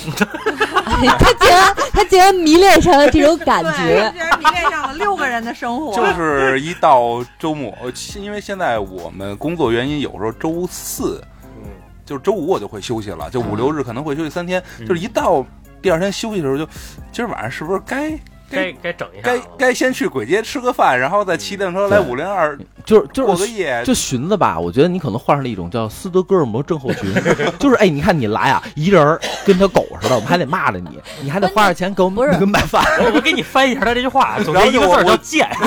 [1.18, 4.10] 他竟然他竟然迷恋上了这种感对，觉。
[4.16, 5.94] 竟然迷恋上了六个人的生活。
[5.94, 11.22] 就是一到周末，呃因为现在我们工作原因，有时候周四
[11.62, 11.68] 嗯
[12.06, 15.44] 就是周五我就会休息了，就五嗯六日可能会休息三天，嗯就是一到
[15.82, 16.66] 第二天休息的时候就，
[17.12, 18.18] 今儿晚上是不是该
[18.50, 19.38] 该该整一下该。
[19.58, 23.82] 该先去簋街吃个饭，然后再骑电车来对五零二就是就过个是夜？
[23.84, 27.12] 就寻思吧，我觉得你可能患上了一种叫斯德哥尔摩症候群，
[27.58, 32.84] 就是哎，你看你来啊，一人儿跟条狗似的，我们还得骂着你，你还得花着钱给我们买饭。
[33.00, 35.48] 我我给你翻译一下他这句话，总然后结一个字叫贱。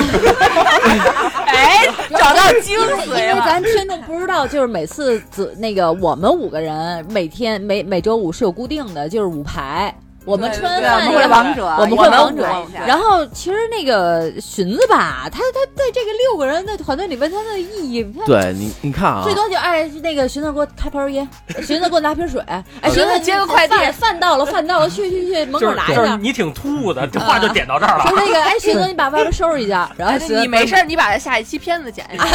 [1.46, 3.34] 哎，找到精髓了。
[3.34, 9.94] 为咱听众不知道，就是每次子那个我们五个人每天每每周五是有固定的，就是五排。
[10.28, 12.46] 我们吃完饭，我们王者，我们王者。
[12.86, 21.26] 然后其实那个荀子吧，他他在这个六个人的团队里面，他的意义，他对你，你看啊最，多就哎，那个荀子给我开盆烟，
[21.64, 25.94] 荀子给我拿瓶水， 哎，荀子接个快递饭饭到了，饭到了，去去去，门口就是拿一下。
[25.94, 28.22] 就是你挺突兀的，这话就点到这儿 说了。
[28.22, 32.24] 那个，哎，荀子，你把外边收拾一下，然后你没事，你把下一期片子剪一下。
[32.24, 32.28] 啊，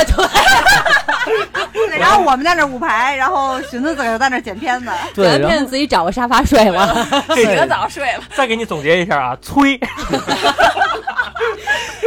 [1.72, 4.90] 对，然后我们在那五排，然后荀子自个儿在那剪片子。
[5.14, 7.06] 剪完片子自己找个沙发睡了。
[7.36, 9.78] 洗个澡睡了，再给你总结一下啊，催。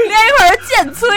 [0.08, 1.08] 连一块儿见催。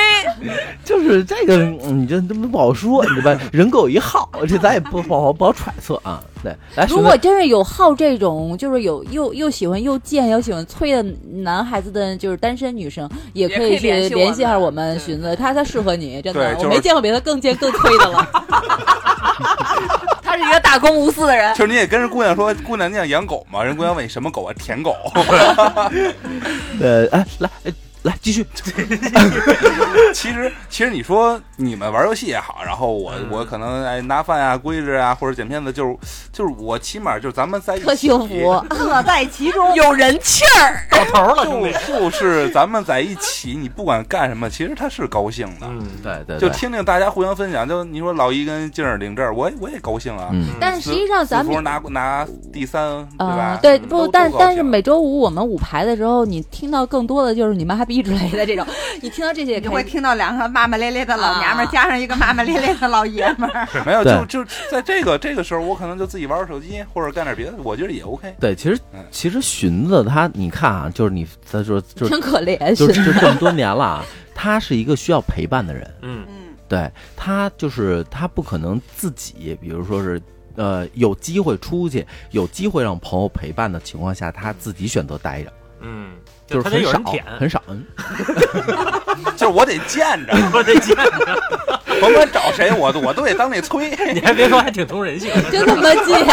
[0.84, 6.22] 就是这个，嗯你这这不好说，你这吧，人各有一好，这咱也不不好不好揣测啊。
[6.44, 11.04] 对，来，如果真是有好这种，就是有又又喜欢又贱又喜欢催的
[11.44, 18.28] 男孩子的，就是单身女生，也可以去联系一下我们对荀子，他他适合你，真的，就是我没见过比他更贱更催的了。
[20.40, 21.66] 他是一个大公无私的人就。
[21.66, 23.64] 是你也跟人姑娘说，姑娘你想养狗吗？
[23.64, 24.54] 人姑娘问你什么狗啊？
[24.58, 24.96] 舔狗。
[26.82, 28.46] 呃，哎，来，哎来继续，
[30.14, 35.96] 其实其实你说你们玩游戏也好，然后我、嗯我可能哎拿饭啊、规制啊或者剪片子，就是
[36.32, 38.36] 就是我起码就是咱们在一起，特幸福，
[38.76, 39.76] 乐在其中。
[39.76, 42.00] 有人气儿， 到头了，兄弟就。
[42.10, 45.68] 就是咱们在一起，你不管干什么，其实他是高兴的。
[45.68, 50.30] 嗯，对对，就听听大家互相分享，就你说老一跟静儿领证，我也我也高兴啊。
[50.32, 51.60] 嗯，但是实际上咱们。
[51.64, 58.66] 拿拿第三，对吧啊？，对，嗯不，但但是每周五我们五排的时候，你听到更多的就是你妈逼之类的这种，
[59.02, 63.68] 你听到这些也你会听到两个骂骂咧咧的老娘们儿，啊加上一个骂骂咧咧的老爷们儿。
[63.84, 68.36] 没有，就就在这个这个时候，我可能就自己玩玩手机或者干点别的，我觉得也 OK。
[68.40, 75.92] 对，其实嗯其实荀子他，你看啊，就是你，他说就是挺可怜，就荀就这么多年了啊，他是一个需要陪伴的人。
[76.04, 76.36] 嗯，嗯，
[76.68, 80.22] 对他就是他不可能自己，比如说是
[80.56, 86.12] 呃有机会出去，有机会让朋友陪伴的情况下，他自己选择待着，嗯，
[86.50, 87.62] 就是很少舔，很少。
[87.68, 87.84] 嗯
[89.38, 91.42] 就是我得见着， 我得见着，
[92.02, 93.90] 甭管找谁，我都我都得当那催。
[94.14, 95.32] 你还别说，还挺通人性。
[95.52, 96.26] 真他妈贱。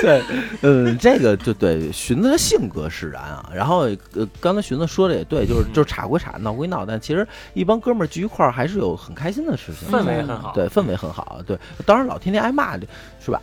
[0.00, 0.22] 对，
[0.62, 3.48] 嗯，这个就对荀子的性格使然啊。
[3.54, 3.80] 然后
[4.14, 11.40] 呃，刚才荀子说的也对，就是就是吵归吵，闹归闹，但其实一帮哥们儿聚一块儿还是有很开心的事情，氛围很好对，氛围很好。
[11.46, 12.76] 对，当然老天天挨骂，
[13.24, 13.40] 是吧？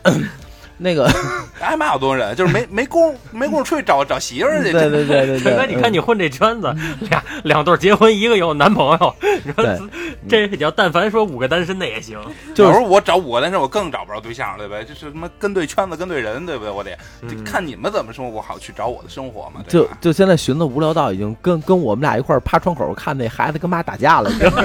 [0.76, 1.08] 那个，
[1.60, 4.72] 挨骂好多人，就是没 没工没工夫出去找找媳妇儿去。
[4.72, 9.78] 对对对对对，那你看你混这圈子，俩两对结婚，一个有男朋友，你说对
[10.28, 12.18] 这要但凡说五个单身的也行，
[12.54, 14.84] 就是有时候我找五个单身，我更找不着对象，对不对？
[14.84, 16.72] 就是他妈跟对圈子，跟对人，对不对？
[16.72, 16.90] 我得
[17.44, 19.88] 看你们怎么生活，我好去找我的生活嘛，就？
[20.00, 24.64] 就现在寻思无聊到已经跟跟我们俩一块儿趴窗口看那孩子跟妈打架了，你知道吗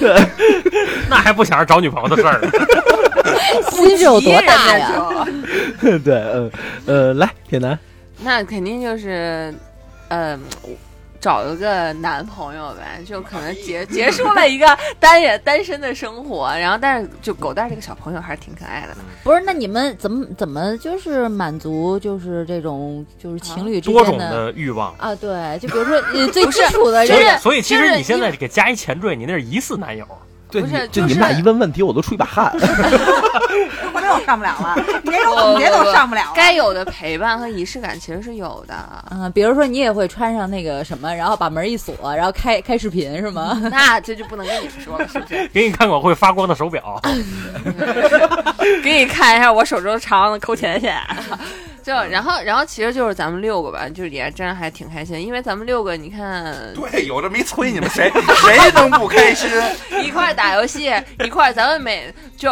[1.08, 2.50] 那还不想着找女朋友的事儿呢。
[3.70, 5.24] 心是有多大呀？
[6.04, 6.50] 对，嗯
[6.86, 7.78] 呃，来铁男，
[8.22, 9.54] 那肯定就是，
[10.08, 10.40] 嗯、
[11.20, 14.66] 找一个男朋友呗，就可能结 结束了一个
[15.00, 18.96] 单也单身的生活，然后但是就狗蛋这个小朋友还是挺可爱的。
[19.24, 24.94] 不是，那你们怎么怎么就是满足就是这种就是情侣之多种间的欲望。
[24.96, 25.14] 啊？
[25.14, 30.06] 对，就比如说你最基础的所以人是，所以其实你现在给加一前缀，你那是疑似男友。
[30.50, 32.50] 对，不是就就是你们俩一问问题，我都出一把汗。
[33.92, 36.32] 我这我上不了了， 你这不种总结都不不上不了了。
[36.34, 38.74] 该有的陪伴和仪式感其实是有的。
[38.74, 43.60] 啊，比如说你也会穿上那个什么，然后把门一锁，然后开开视频是吗？
[43.70, 45.46] 那这就不能跟你们说了，是不是？
[45.52, 47.00] 给你看看我会发光的手表，
[48.82, 50.90] 给你看一下我手中长的扣钱去。
[51.88, 59.48] 就然后然后其实就是咱们六个吧，就是也真还挺开心，因为咱们六个你看对，有这么一催，你们谁谁能不开心？
[60.04, 60.92] 一块打游戏，
[61.24, 62.50] 一块咱们每就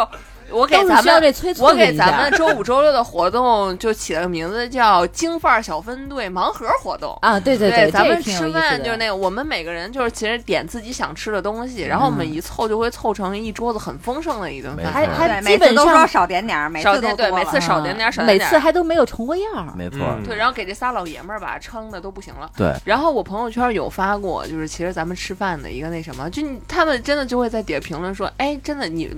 [0.51, 7.17] 我给咱们需要这催促我给咱们周五周六的活动就起了个名字叫“京范儿小分队盲盒活动”。
[7.21, 14.91] 啊，对对对，咱们吃饭就是那个，我们每个人就是其实点自己想吃的东西，然后我们一凑就会凑成一桌子很丰盛的一顿饭。
[14.91, 18.49] 还还，基本每次都说少点点儿，每少点对，每次少点点儿，少点点儿。
[18.49, 19.73] 每次还都没有重过样儿。
[19.75, 22.49] 没错，嗯对，然后给这仨老爷们儿吧撑的都不行了。
[22.55, 29.09] 对，然后我朋友圈有发过，就是其实咱们吃饭的一个那什么，就他们真的就会在底下评论说，哎，真的你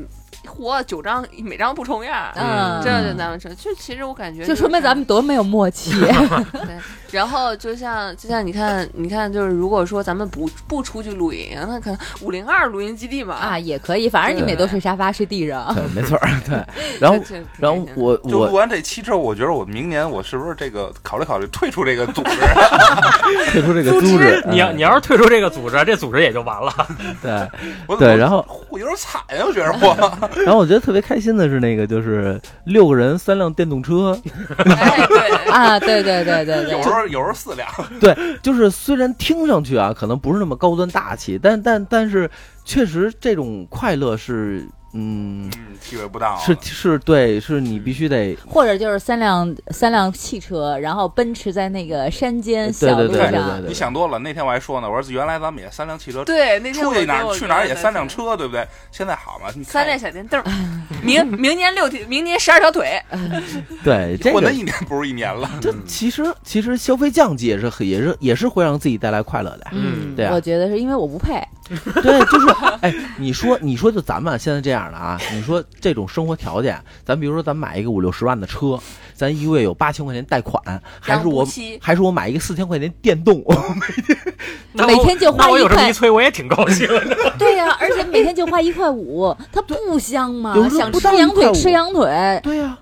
[0.47, 5.91] 活九张每张不重样儿，嗯，这就咱们吃，就其实我感觉就是说明咱们多没有默契。
[5.99, 6.78] 对。
[7.12, 15.73] 然后就像就像你看，你看就是如果说咱们不不出去露营，那可能五零二露营基地嘛啊，，也可以，反正你们也都睡沙发、睡地上。
[15.73, 16.63] 对， 没错，对。
[16.99, 22.30] 然后这，然后我我就录完这期之后，我觉得我明年我是不是这个考虑考虑退出这个组织？
[23.52, 26.71] 退出这个组织你要嗯你要是退出这个组织，这组织也就完了。
[27.23, 27.32] 对
[27.88, 30.28] 我对，然后我有点惨呀，我觉得我。
[30.37, 34.17] 然后我觉得特别开心的是那个就是六个人三辆电动车，
[34.57, 35.39] 哎对。
[35.49, 37.67] 啊，对对对对对有时，候有时候四辆，
[37.99, 42.29] 对，就是虽然听上去啊可能不是那么高端大气，但但但是
[42.63, 44.63] 确实这种快乐是
[44.93, 46.38] 嗯嗯，体会不到。
[46.39, 54.19] 是是对，是你必须得或者就是三辆三辆汽车，然后奔驰在那个山间小路对对对对上对，你想多了。
[54.19, 57.75] 那天我还说呢，我说原来咱们也三辆汽车，对，那天出去哪儿去哪儿也。
[57.80, 58.67] 三辆车，对不对？
[58.91, 60.43] 现在好嘛，三辆小电凳，
[61.02, 63.02] 明明年六天，明年十二条腿，
[63.84, 65.49] 对这个混了一年不如一年了。
[65.62, 69.67] 这其实其实消费降级也是也是也是会让自己带来快乐的。
[69.71, 71.41] 嗯对啊我觉得是因为我不配，
[72.02, 72.47] 对，就是
[72.82, 78.79] 哎，你说你说就咱们现在这样的啊，你说这种生活条件，咱比如说咱买一个五六十万的车，
[79.13, 80.61] 咱一个月有八千块钱贷款，
[80.99, 81.45] 还是我
[81.81, 83.43] 还是我买一个四千块钱电动，
[84.71, 87.17] 那我 每天就花那我一块有这么一催，我也挺高兴的。
[87.37, 92.79] 对呀、而且每天就花一块五，它不香吗想吃羊腿吃羊腿，对呀、啊，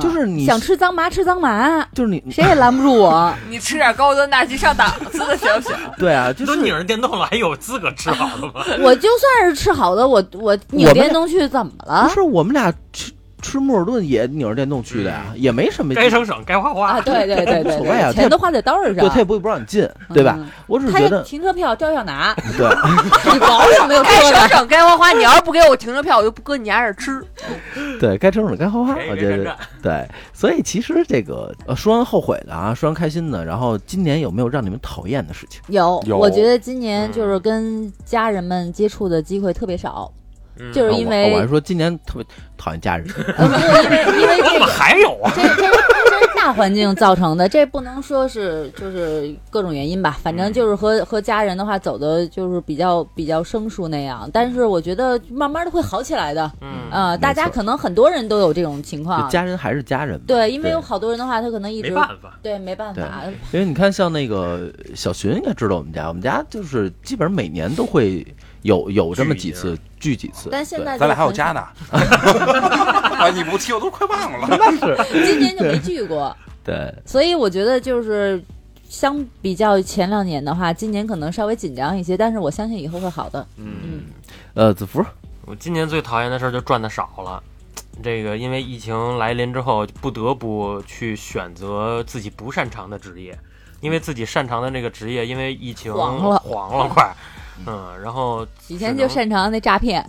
[0.00, 3.32] 就是你想吃脏麻吃脏麻，就是你谁也拦不住我。
[3.48, 5.76] 你吃点高端大气上档次的行不行？
[5.98, 8.64] 对啊，就都拧是上电动了，还有资格吃好的吗？
[8.82, 12.14] 我就算是吃好的，我我拧电动去怎么了不？
[12.14, 16.92] 是我们俩吃吃莫尔顿也拧着电动去的呀，也没什么该省省，该花花。
[16.92, 19.04] 啊，对对对 对无所谓啊，钱都花在刀刃上。
[19.04, 20.38] 对，他也不会不让你进，对吧？
[20.66, 22.68] 我只是觉得停车票照样拿， 对，
[23.32, 24.22] 你保有没有该？
[24.30, 25.12] 省省，该花花。
[25.12, 27.20] 你要是不给我停车票，我就不搁你家这儿吃。
[28.00, 35.60] 对该省省该花花，我觉得对，所以其实这个呃，说完后悔的啊，说完开心的，然后今年有没有让你们讨厌的事情？
[35.68, 40.12] 有，有我觉得今年就是跟家人们接触的机会特别少，
[40.62, 42.24] 嗯就是因为啊我我还说今年特别
[42.56, 44.66] 讨厌家人，呃，不是因为因为我怎么这个。
[44.66, 45.32] 还有啊？
[45.34, 60.20] 这这这是大环境造成的，这不能说是就是各种原因吧，反正就是和和家人的话走的就是比较比较生疏那样，但是我觉得慢慢的会好起来的，嗯呃，大家可能很多人都有这种情况，家人还是家人。
[60.26, 68.26] 对，因为有好多人的话，他可能一直没办法，对没办法，因为你看，像那个小寻应该知道我们家，我们家就是基本上每年都会
[68.62, 70.48] 有有这么几次聚几次。
[70.50, 71.60] 但现在咱俩还有就家呢。
[73.22, 74.46] 啊，你不提我都快忘了。
[74.46, 74.58] 很
[75.24, 78.42] 今年就没聚过， 对，所以我觉得就是
[78.88, 83.46] 相比较前两年的话，今年可能稍微紧张一些，但是我相信以后会好的。
[83.58, 84.04] 嗯，嗯，
[84.54, 85.04] 呃，子福，
[85.44, 87.42] 我今年最讨厌的事儿就赚的少了。
[88.02, 93.38] 这个因为疫情来临之后，不得不去选择自己不擅长的职业，
[93.80, 97.14] 因为自己擅长的那个职业，因为疫情黄了黄了快，
[97.66, 100.04] 嗯，然后以前就擅长那诈骗，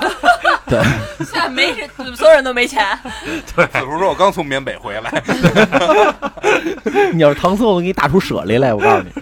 [0.68, 0.82] 对。
[1.24, 2.86] 现在没人， 所有人都没钱。
[3.54, 3.66] 对。
[3.66, 5.22] 子福说：“我刚从缅北回来，
[7.14, 9.12] 你要是搪塞，我给你打出舍利来，我告诉你。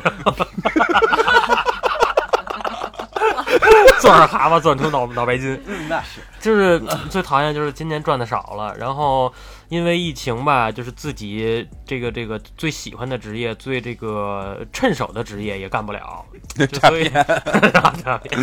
[4.00, 6.20] 钻上蛤蟆钻出脑脑白金，那是。
[6.40, 6.80] 就是
[7.10, 9.32] 最讨厌就是今年赚的少了，然后
[9.70, 17.08] 因为疫情吧，就是自己这个这个最喜欢的职业、最这个趁手的职业也干不了， 就所以
[18.04, 18.38] 诈骗，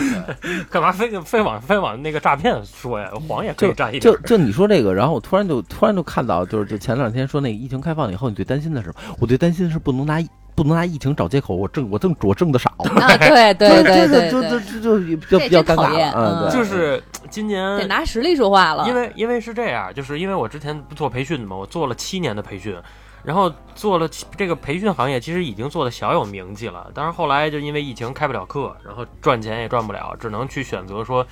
[0.72, 3.12] 干嘛非非往非往那个诈骗说呀？
[3.28, 10.20] 黄也可以就占一点儿，就就你说这个，然后我突然就突然就看到，就是就前两天说那个疫情开放以后，你最担心的是，我最担心的是不能拿
[10.58, 18.88] 不能拿疫情找借口，我挣我挣我挣的少， 啊，对对对对就就对，就就比较比较尴尬真讨厌，嗯，就是今年得拿实力说话了。
[18.88, 22.76] 因为因为是这样，就是因为我之前不做培训的嘛，我做了七年的培训，
[23.24, 26.90] 然后做了这个培训行业，其实已经做的小有名气了。
[26.92, 31.24] 但是后来就因为疫情开不了课，然后赚钱也赚不了，只能去选择说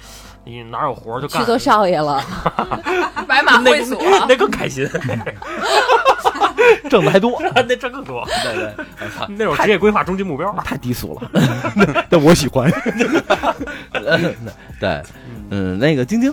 [0.45, 1.41] 你哪有活就干。
[1.41, 2.23] 去做少爷了，
[3.27, 4.87] 白马那会所，那更开心，
[6.89, 8.23] 挣的还多， 那挣更多。
[8.43, 8.73] 对对，
[9.37, 10.53] 那种职业规划终极目标。
[10.63, 11.31] 太低俗了，
[12.09, 12.71] 但我喜欢。
[14.79, 15.01] 对，
[15.49, 16.31] 嗯，那个晶晶，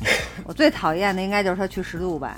[0.44, 2.36] 我最讨厌的应该就是他去十度吧，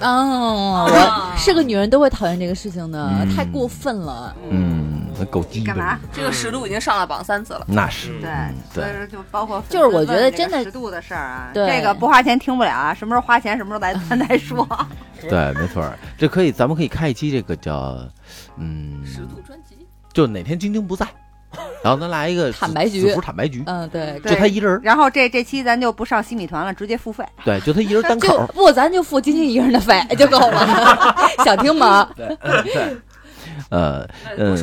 [0.00, 4.34] 嗯， 我是个女人都会讨厌这个事情的，嗯太过分了。
[4.50, 5.98] 嗯，那够鸡的，干嘛？
[6.12, 7.64] 这个十度已经上了榜三次了。
[7.68, 14.66] 那是，对嗯，所以对，说就包括就是我觉得真的十度的事儿啊，对这个不花钱听不了啊，什么时候花钱什么时候来咱再 说。
[15.20, 17.98] 对，没错儿，这可以，咱们可以开一期这个叫，
[18.56, 19.76] 嗯，十度专辑，
[20.12, 21.06] 就哪天晶晶不在，
[21.86, 27.24] 然后咱来一个坦白局不是坦白局，嗯，对，就他一人，然后这这期咱就不上西米团了，直接付费。
[27.44, 31.14] 对，就他一人单口，就不，咱就付仅仅一个人的费就够了。
[31.46, 32.08] 想听吗？
[32.16, 32.26] 对，
[32.64, 32.96] 对，
[33.70, 34.04] 呃，
[34.36, 34.56] 那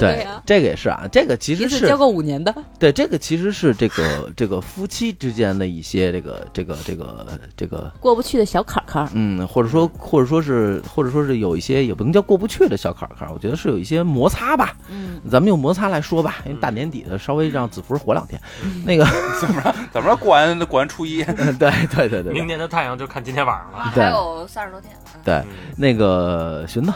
[0.00, 2.54] 对，，这个也是啊，这个其实是交够五年的。
[2.78, 7.26] 对，这个其实是这个这个夫妻之间的一些这个这个这个
[7.56, 9.08] 这个，过不去的小坎坎儿。
[9.14, 14.76] 嗯，或者说或者说是或者说是有一些也不能叫过不去的小坎坎儿，我觉得是有一些摩擦吧。
[14.88, 18.40] 嗯，咱们用摩擦来说吧，因为大年底的，稍微让子福活两天。
[18.84, 19.04] 那个，
[19.40, 20.16] 怎么着怎么着？
[20.16, 23.78] 过完过完初一， 对对对对对明年的太阳就看今天晚上了。
[23.90, 24.92] 还有三十多天。
[25.14, 26.92] 嗯对，嗯那个寻子，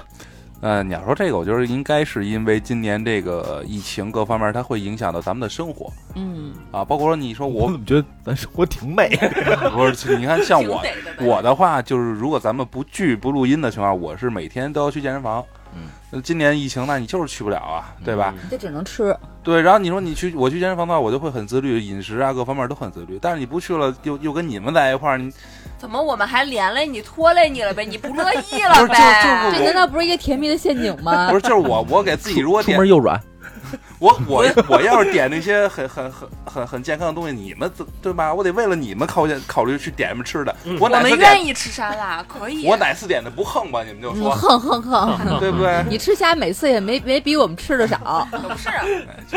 [0.61, 9.09] 呃，你要说这个，我觉得应该是因为今年这个疫情各方面，它会影响到咱们的生活嗯，啊，包括说你说我怎么觉得咱生活挺美？
[9.73, 15.45] 不是，你看像我的我的话，就是如果咱们不聚不录音的情况下，我是每天都要去健身房。
[15.75, 18.35] 嗯那今年疫情，那你就是去不了啊，对吧？
[18.51, 19.17] 这只能吃。
[19.45, 23.17] 对，然后你说你去我去健身房的话，我就会很自律，饮食啊各方面都很自律。
[23.23, 25.33] 但是你不去了，又又跟你们在一块儿，你
[25.81, 27.87] 怎么我们还连累你拖累你了呗？
[27.87, 29.51] 你不乐意了呗？
[29.51, 31.35] 就这难道不是一个甜蜜的陷阱吗不？
[31.37, 33.19] 是就是我我给自己如果出点门又软，
[33.99, 38.35] 我我我要是点那些很很很很很健康的东西，你们怎对吧？
[38.35, 40.55] 我得为了你们考虑考虑去点什么吃的。
[40.79, 42.67] 我我们哪次点愿意吃沙拉，可以。
[42.67, 43.83] 我哪次点的不横吧？
[43.83, 45.83] 你们就嗯说横横横， 对不对？
[45.89, 48.29] 你吃虾每次也没没比我们吃的少。
[48.31, 48.69] 不是，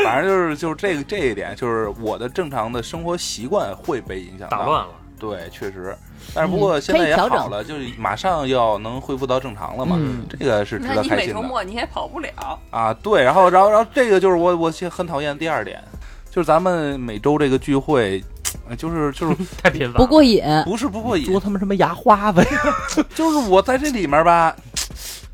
[0.04, 4.90] 反正就是就是这个这一点，就是我的正常的生活习惯会被影响打乱了。
[5.24, 5.96] 对，确实。
[6.36, 12.60] 但是不过嗯现在也好了，就是马上要能恢复到正常了嘛，嗯这个是值得开心的每周末你也跑不了。
[12.70, 12.94] 啊。
[12.96, 15.82] 对，然后然后然后这个就是我我很讨厌的第二点，
[16.30, 18.22] 就是咱们每周这个聚会，
[18.68, 23.06] 呃就是就是太频繁，不过瘾，不是不过瘾说，他妈什么牙花子呀？
[23.16, 24.54] 就是我在这里面吧，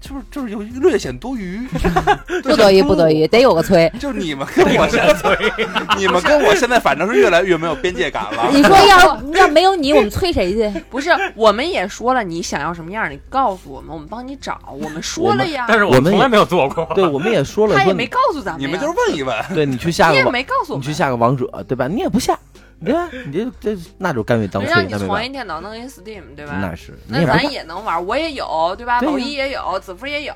[0.01, 1.59] 就是就是有略显多余，
[2.43, 3.91] 不得已不得已，得有个催。
[3.99, 5.37] 就是你们跟我现在，
[5.97, 8.49] 你们跟我现在反正是越来越没有边界感了。
[8.53, 10.81] 你说要要没有你，我们催谁去？
[10.89, 14.57] 不是，我们也说了，你想要什么样，你告诉我们，我们帮你找。
[14.81, 16.87] 我们说了呀，但是我我们从来没有做过。
[16.95, 18.61] 对，我们也说了，他也没告诉咱们。
[18.61, 20.81] 你们就是问一问，对你去下你也没告诉我们。
[20.81, 21.87] 你去下个王者，对吧？
[21.87, 22.39] 你也不下，
[22.83, 23.09] 对吧？
[23.25, 26.57] 你这这那就甘愿当让你那没办从一电脑弄一 Steam，对，吧？
[26.61, 29.01] 那是那咱也能玩，我也有，对吧？
[29.01, 30.33] 老一也有，子夫也有。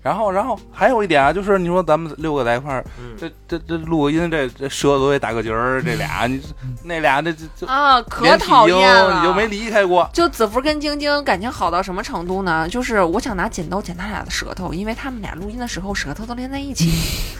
[0.00, 6.40] 然后，然后还有一点啊，就是你说咱们六个在一块儿，嗯，这这这录个音，这这舌头也打个结儿，这俩 你
[6.84, 9.18] 那俩这这这啊，可讨厌了！
[9.18, 10.08] 你就没离开过。
[10.14, 12.66] 就子福跟晶晶感情好到什么程度呢？
[12.68, 16.90] 就是我想拿剪刀剪他俩的舌头，因为他们俩录音的时候舌头都连在一起。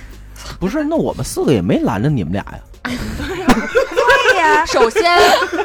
[0.59, 2.59] 不是，那我们四个也没拦着你们俩呀。
[2.83, 3.47] 对呀，
[4.67, 5.19] 首先，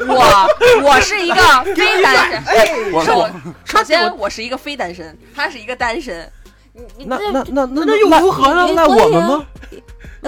[0.08, 0.48] 我
[0.84, 1.36] 我是一个
[1.76, 3.32] 非单身， 首我我
[3.66, 6.30] 首先我是一个非单身，他是一个单身。
[6.76, 9.46] 你你那那那那那又如何呢那我们呢？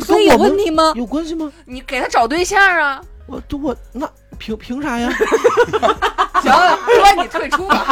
[0.01, 0.93] 所以有问题吗？
[0.95, 1.51] 有关系吗？
[1.65, 3.01] 你给他找对象啊！
[3.25, 5.09] 我我那凭凭啥呀？
[6.43, 7.87] 行，说你退出吧。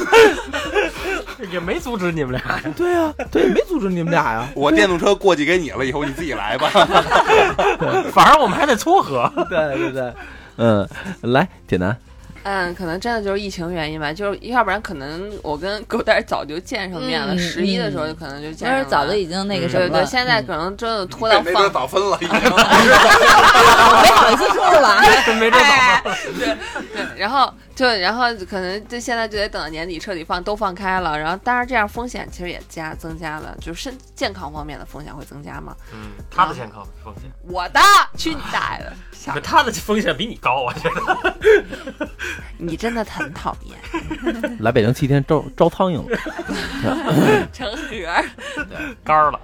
[1.51, 2.63] 也没阻止你们俩呀。
[2.77, 4.47] 对呀、对，没阻止你们俩呀。
[4.55, 6.69] 我电动车过继给你了，以后你自己来吧。
[8.13, 9.31] 反正我们还得撮合。
[9.49, 10.13] 对对对，
[10.57, 10.87] 嗯，
[11.21, 11.97] 来，铁男，
[12.43, 18.75] 嗯，可能真的就是疫情原因吧，就是要不然可能我跟狗蛋儿早就见上面了，嗯十一的时候就可能就见上了。
[18.75, 22.29] 但是早就已经那个什么了，对对，现在可能真的 拖到放早分了，已经。
[22.29, 25.01] 我没好意思说了。
[25.25, 26.11] 真 没这哎早。
[26.37, 26.57] 对
[26.93, 35.75] 对，然后就然后可能就现在就得等到年底彻底放都放开了，然后当然这样风险其实也加增加了，就是身健康方面的风险会增加嘛。
[35.93, 37.79] 嗯，他的健康风险，我的
[38.17, 38.93] 去你大爷的！
[39.11, 41.33] 小他的风险比你高，我觉得。
[42.57, 46.17] 你真的很讨厌，来北京七天招招苍蝇了。
[47.53, 48.25] 成盒儿。
[49.03, 49.39] 干儿了。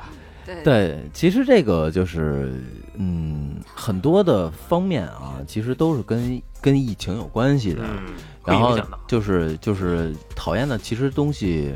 [0.46, 2.60] 对对，其实这个就是，
[2.96, 7.84] 嗯，很多的方面啊，其实都是跟跟疫情有关系的。
[7.84, 8.14] 嗯，
[8.46, 8.80] 然后。
[9.08, 11.74] 就是就是讨厌的，其实东西，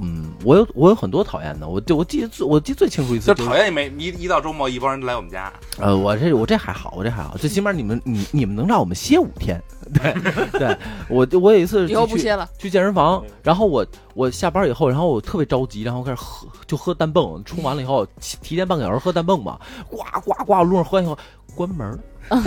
[0.00, 9.60] 嗯，我有我有很多讨厌的，我就我记得最我记得最清楚一次就讨厌每一一到周末，一帮人来我们家，呃，我这我这还好，我这还好，最起码你们你你们能让我们歇五天，
[9.94, 10.14] 对
[10.52, 10.76] 对，
[11.08, 12.48] 我我有一次以后不去歇了。
[12.58, 19.58] 去健身房，然后我我下班以后，然后我特别着急，然后开始喝就喝氮泵，冲完了以后 提提前半个小时喝氮泵嘛，
[19.90, 21.18] 呱呱呱，路上喝完以后
[21.54, 21.98] 关门儿，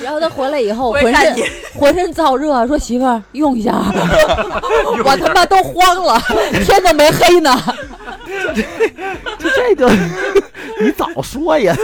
[0.00, 1.36] 然后他回来以后，浑身
[1.78, 3.72] 浑身燥热，说媳妇儿用一下，
[5.04, 6.20] 我他妈都慌了，
[6.64, 7.56] 天都没黑呢。
[8.54, 9.90] 就这个
[10.80, 11.74] 你早说呀，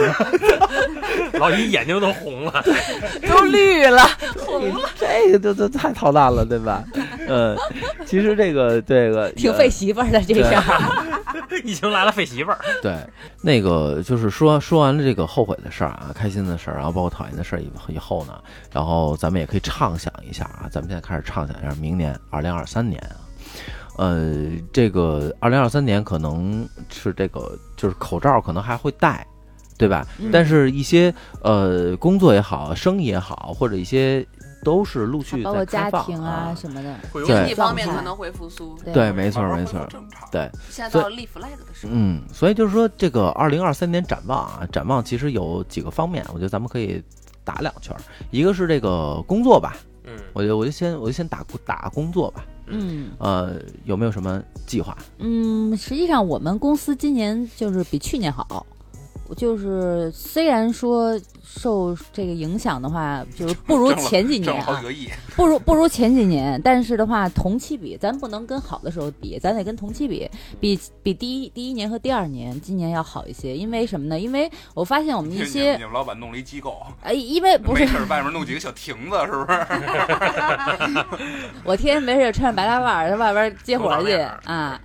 [1.39, 2.63] 老姨眼睛都红了。
[3.27, 4.03] 都绿了，
[4.37, 6.83] 红了这个就就太操蛋了，对吧？
[7.27, 7.55] 呃，
[8.05, 10.63] 其实这个这个挺费媳妇儿的这下。
[11.63, 12.59] 疫情来了，费媳妇儿。
[12.81, 12.95] 对，
[13.41, 18.33] 那个就是说说完了这个后悔的事儿啊，开心的事儿，然后包括讨厌的事儿以以后呢，
[18.71, 23.17] 然后咱们也可以畅想一下啊，咱们现在开始畅想一下明年二零二三年啊，
[23.97, 24.35] 呃，
[24.71, 29.25] 这个二零二三年可能是这个就是口罩可能还会戴。
[29.77, 30.07] 对吧？
[30.19, 34.25] 嗯但是一些呃工作也好，生意也好，或者一些
[34.63, 38.79] 都是陆续包括家在开放庭啊什么的，经济方面可能会复苏。
[38.93, 39.85] 对，没错没错。
[40.31, 47.03] 对，现在到了立 flag 的时候，嗯，所以就是说，这个二零二三年展望啊，展望其实有几个方面，我觉得咱们可以
[47.43, 47.99] 打两圈儿。
[48.31, 49.75] 一个是这个工作吧，
[50.05, 52.45] 嗯，我就我就先我就先打打工作吧。
[52.67, 53.11] 嗯。
[53.19, 53.55] 呃，
[53.85, 54.97] 有没有什么计划？
[55.19, 58.65] 嗯，实际上我们公司今年就是比去年好，
[59.35, 61.19] 就是虽然说
[61.57, 64.81] 受这个影响的话，就是不如 前几年啊
[65.35, 70.29] 不如不如前几年，但是的话，同期比，咱不能跟好的时候比，咱得跟同期比，
[70.59, 73.55] 比比第一第一年和第二年，今年要好一些。
[73.55, 74.19] 因为什么呢？
[74.19, 81.05] 因为我发现我们一些 你，们老板弄了一机构，哎，因为不是外面弄几个小亭子，是不是？
[81.63, 84.13] 我天天没事穿着白大褂儿在外边接活儿去
[84.45, 84.79] 啊，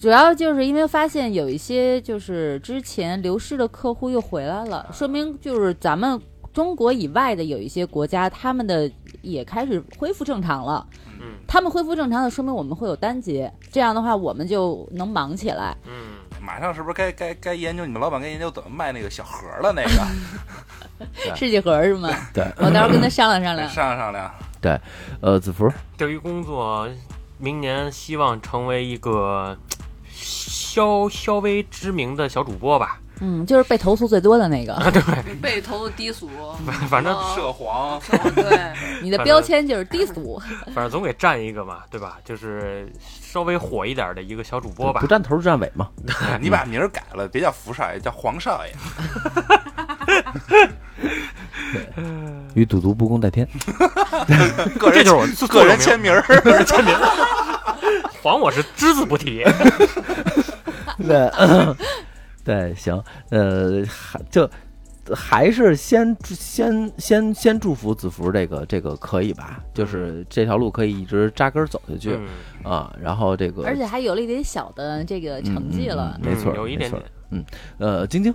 [0.00, 6.15] 主要就是因为发现有一些就是之前流失的客户又回来了，说明就是咱们
[6.56, 8.90] 中国以外的有一些国家，他们的
[9.20, 10.86] 也开始恢复正常了。
[11.20, 15.76] 嗯他们恢复正常的，说明我们会有单节，这样的话我们就能忙起来。
[15.86, 19.70] 嗯，马上是不是该该该研究你们老板该研究怎么卖那个小盒了？
[19.74, 22.08] 那个 世纪盒是吗？
[22.32, 23.68] 对，我到时候跟他商量商量。
[23.68, 24.34] 商量商量。
[24.62, 24.80] 对
[25.20, 26.88] 呃，子福，对于工作，
[27.36, 29.54] 明年希望成为一个
[30.10, 32.98] 稍稍微知名的小主播吧。
[33.20, 36.28] 嗯，就是被投诉最多的那个，对 被投诉低俗，
[36.88, 37.98] 反正哦涉黄，
[38.34, 40.40] 对， 你的标签就是低俗。
[40.74, 42.18] 反正总给占一个嘛，对吧？
[42.24, 45.06] 就是稍微火一点的一个小主播吧不。
[45.06, 45.88] 占头就占尾嘛。
[46.40, 48.72] 你把名儿改了，别叫福少爷，叫黄少爷。
[52.54, 53.46] 与赌毒不共戴天。
[54.78, 56.94] 个人这就是我个人签名儿，个人签名。
[58.22, 59.44] 黄我是只字不提。
[61.06, 61.30] 对，
[62.46, 64.48] 对，行，呃，还就
[65.12, 69.60] 还是先先先先祝福子福这个这个可以吧？
[69.74, 72.16] 就是这条路可以一直扎根走下去
[72.64, 76.18] 嗯，啊，然后这个而且还有了一点小的这个成绩了。
[76.22, 77.02] 没错，嗯有一点点。
[77.78, 78.32] 呃，晶晶，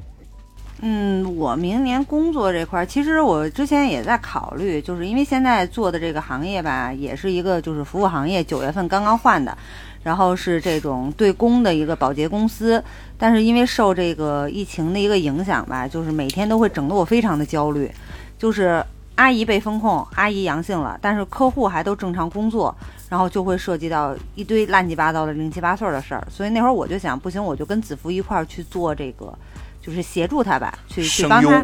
[0.81, 9.57] 嗯，我明年工作这块儿，其实我之前也在考虑，就是因为现在做的这个行业吧，也是一个就是服务行业，九月份刚刚换的，
[10.03, 12.83] 然后是这种对公的一个保洁公司，
[13.17, 17.91] 但是因为受这个疫情的一个影响吧，就是每天都会整得我非常的焦虑，
[18.37, 18.83] 就是
[19.15, 22.75] 阿姨被封控，阿姨阳性了，但是客户还都正常工作，
[23.09, 29.31] 然后就会涉及到一堆乱七八糟的零七八碎的事儿，所以那会儿我就想，不行，我就跟子福一块儿去做这个，
[29.79, 31.63] 就是协助他吧，去去帮他，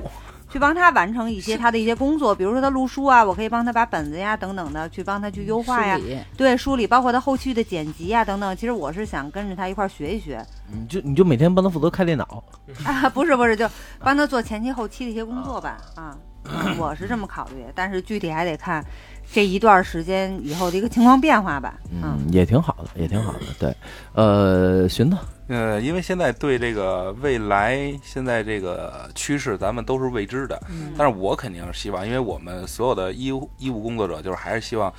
[0.49, 6.03] 去帮他完成一些他的一些工作，比如说他录书啊，我可以帮他把本子呀等等的去帮他去优化呀梳，
[6.37, 8.55] 对梳理，包括他后续的剪辑呀等等。
[8.55, 12.43] 其实我是想跟着他一块儿学一学你就你就每天帮他负责开电脑
[12.85, 13.69] 啊，不是不是，就
[13.99, 18.83] 帮他做前期后期的一些工作吧啊，嗯我是这么考虑，但是具体还得看
[19.31, 23.39] 这一段时间以后的一个情况变化吧，嗯嗯，也挺好的，也挺好的。
[23.59, 23.75] 对，
[24.13, 25.17] 呃，寻子，
[25.47, 30.61] 呃，因为现在对这个未来现在这个趋势，咱们都是未知的。
[30.69, 34.93] 嗯但是我肯定是希望，因为我们所有的医务医务工作者，就是还是希望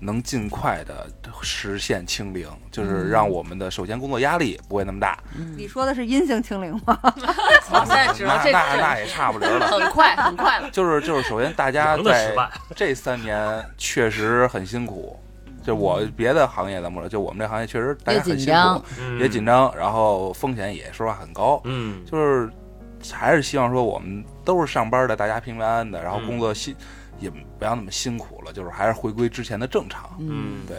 [0.00, 1.06] 能尽快的
[1.42, 5.18] 实现清零，就是让我们的首先工作压力不会那么大。
[5.56, 6.98] 你说的是阴性清零吗？
[7.72, 9.66] 我现在知道那这那那也差不离了。
[9.66, 10.70] 很快很快了。
[10.70, 12.32] 就是就是，首先大家在
[12.76, 15.18] 这三年确实很辛苦。
[15.68, 21.60] 就我别的行业咱不说，就我们这行业确实大家也紧很辛张苦，嗯也紧张，然后风险也说实话很高。
[21.64, 22.50] 嗯，就是
[23.12, 26.74] 还是希望说我们都是上班的，大家平平安安的，然后嗯工作辛、
[27.20, 30.08] 也不要那么辛苦了，就是还是回归之前的正常。
[30.20, 30.78] 嗯，对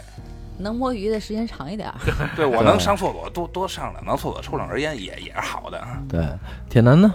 [0.58, 1.94] 能摸鱼的时间长一点儿。
[2.34, 5.80] 对我能上厕所多多上两趟厕所，抽两根烟也也是好的。
[6.08, 6.26] 对，
[6.68, 7.14] 铁男呢？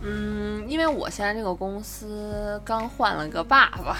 [0.00, 3.98] 嗯，因为我现在这个公司刚换了个爸爸，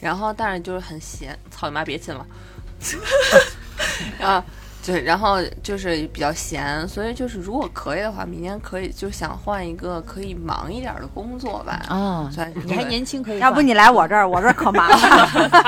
[0.00, 2.26] 然后但是就是很闲，操你妈别亲了，
[4.20, 4.44] 啊。
[4.88, 11.82] 对，然后就是比较闲，所以就是如果可以的话，明年可以就想换一个可以忙一点的工作吧。
[11.90, 14.96] 啊，算是你还年轻，可以要不你来我这儿，我这儿可忙了。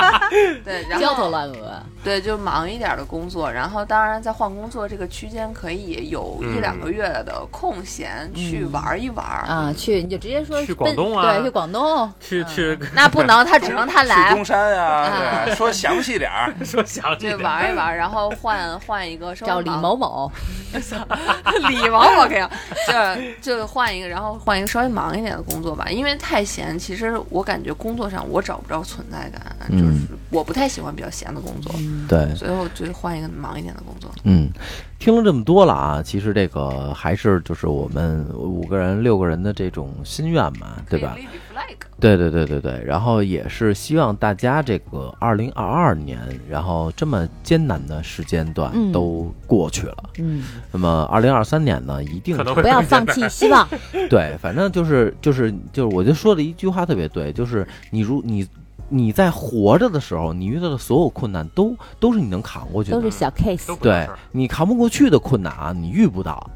[0.65, 1.83] 对，然焦头后烂额。
[2.03, 9.23] 对，就忙一点的工作，然后当然在换工作这个区间，可以有一嗯两个月的空闲去玩一玩。
[9.27, 16.55] 啊，去你就直接说去广东啊对，去广东，去去那不能，他只能他来去来中，山啊，啊 对，说详细点儿。
[16.65, 17.27] 说详细。
[17.27, 20.31] 对玩一玩，然后换换一个稍微找李某某，
[21.69, 22.43] 李某某可以
[23.43, 29.93] 就就换一个，然后换一个稍微忙一点的工作吧，因为太闲，其实我感觉工作上我找不着存在感，嗯就是
[30.31, 31.75] 我不太喜欢比较闲的工作，
[32.09, 34.11] 对，所以我就换一个忙一点的工作。
[34.25, 34.51] 嗯，
[35.01, 41.17] 听了这么多了啊，其实这个还是就是我们五个人、六个人的这种心愿嘛，对吧？
[41.99, 48.93] 对对对对对，然后也是希望大家这个二零二二年，然后这么艰难的时间段嗯。
[48.93, 53.67] 都过去了，嗯，那么二零二三年呢，一定不要放弃希望，
[54.11, 58.47] 对，反正就是就是就是，我就说了一句话特别对，就是你如你
[58.93, 63.11] 你在活着的时候，你遇到的所有困难都都是你能扛过去的都是。
[63.11, 66.51] 小 case 对你扛不过去的困难啊，你遇不到。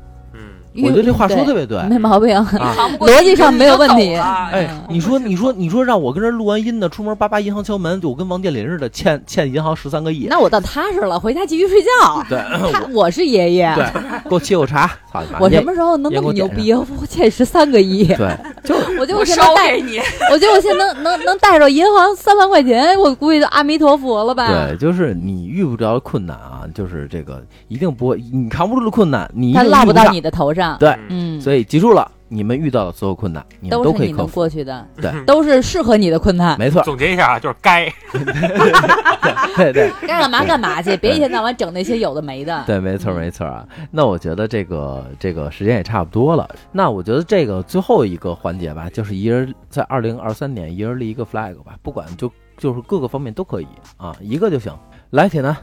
[0.75, 1.83] 嗯，我觉得这话说对特别对。
[1.85, 2.37] 没毛病，
[3.01, 4.15] 逻辑上没有问题。
[4.15, 10.27] 哎，你说你说你说让我跟这儿录完音呢，出门叭叭银行敲门，就我跟王健林似的，欠欠银行十三个亿。
[10.29, 12.25] 那我倒踏实了，回家继续睡觉。
[12.29, 12.39] 对，
[12.73, 13.85] 他我是爷爷，对，
[14.29, 14.91] 给我沏口茶。
[15.39, 16.73] 我什么时候能那么牛逼？
[16.75, 20.01] 我欠十三个亿，对，就我就我现在带烧给，你，
[20.33, 24.49] 我觉得我现在能能能带着银行三万块钱，我估计就阿弥陀佛了吧。
[24.49, 30.64] 对，就是你遇不着困难啊，就是这个一定不会，你扛不住的困难，你他落不到你的头上。
[30.79, 34.35] 对，嗯，所以记住了，你们遇到的所有困难，你们都是你能可以克服。
[34.35, 36.59] 过去的，对，都是适合你的困难。
[36.59, 37.93] 没错，总结一下啊，就是该，
[39.57, 42.63] 对对该干嘛干嘛去，别一天到晚整那些有的没的。
[42.67, 43.67] 对，没错没错啊。
[43.91, 46.49] 那我觉得这个这个时间也差不多了。
[46.73, 54.73] 那我觉得这个最后一个环节吧，就是一人在二零二三年一人立一个 flag 吧，不管就就是各个方面都可以啊，一个就行。
[55.11, 55.57] 来，铁男，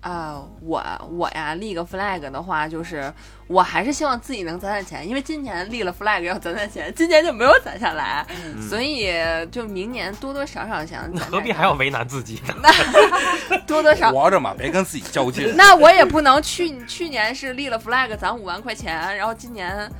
[0.00, 3.12] 啊、我我呀立个 flag 的话，就是
[3.48, 8.24] 我还是希望自己能攒攒钱，因为今年立了 flag 要攒攒钱，今年就没有攒下来，
[8.68, 9.12] 所以
[9.50, 12.68] 就明年多多少少想攒何必还要为难自己呢？
[13.66, 14.12] 多多少。
[14.12, 15.52] 活着嘛，别跟自己较劲。
[15.58, 19.90] 那我也不能去去年是立了 flag 攒五万块钱，然后今年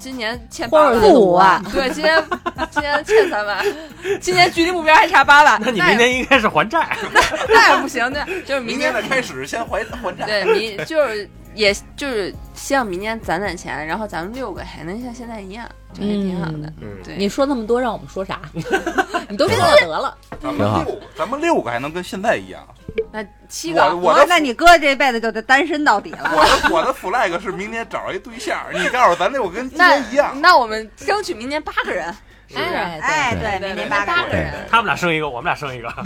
[0.00, 2.24] 今年欠八万对，今年
[2.70, 3.64] 今年欠三万，
[4.20, 6.96] 今年距离目标还差八万，那你明年应该是还债。
[7.48, 10.24] 那也不行，那就是明明年的开始先还还债。
[10.24, 16.70] 对，明就是也就是希望明年攒攒钱，然后咱们六个还能像现在一样，就也挺好的。
[16.82, 18.38] 嗯，对，你说那么多，让我们说啥？
[19.28, 20.16] 你都说了得了。
[20.40, 22.62] 咱们六，咱们六个还能跟现在一样。
[23.10, 26.30] 那七个我我的那你哥这辈子就得单身到底了。
[26.34, 30.38] 我的我的 flag 是明年找一对象，你告诉咱六个跟今那年一样。
[30.40, 32.14] 那我们争取明年八个人，
[32.50, 32.66] 是不是？
[32.74, 34.16] 哎，哎，对对，对对，明年八个人。
[34.22, 34.66] 八个人。
[34.70, 35.88] 他们俩生一个，我们俩生一个，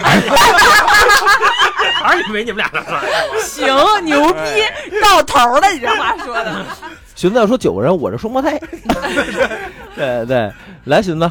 [2.03, 3.03] 还是以为你们俩的事儿。
[3.41, 6.65] 行，牛逼，到头了，你这话说的。
[7.17, 8.59] 寻子要说九个人，我是双胞胎。
[9.95, 10.53] 对对，
[10.85, 11.31] 来，寻子，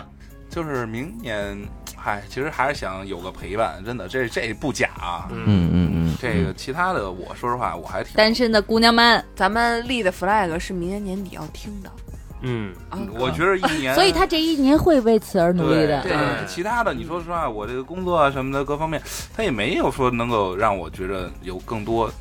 [0.50, 1.62] 就是明年，
[1.98, 5.28] 嗨，其实还是想有个陪伴，真的，这这不假啊。
[5.30, 11.92] 嗯，嗯嗯嗯，这个其他的，我说实话，我还挺单身的姑娘们，咱们立的 flag 是明年年底要听的，
[12.44, 16.02] 嗯，啊我觉得一年， 所以他这一年会为此而努力的。
[16.04, 19.02] 对对其他的你说实话，我这个工作啊什么的各方面，
[19.36, 22.12] 他也没有说能够让我觉得有更多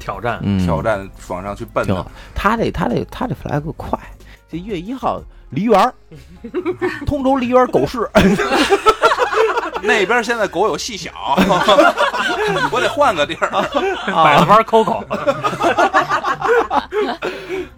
[0.00, 2.06] 挑战，嗯，挑战往上去奔的。。
[2.34, 3.98] 他这他这他这 flag 快，
[4.50, 5.20] 这一月一号
[5.50, 5.92] 梨园，
[7.04, 8.08] 通州梨园狗市，
[9.82, 11.10] 那边现在狗有细小，
[12.70, 13.50] 我得换个地儿。
[14.24, 15.04] 百子湾 Coco，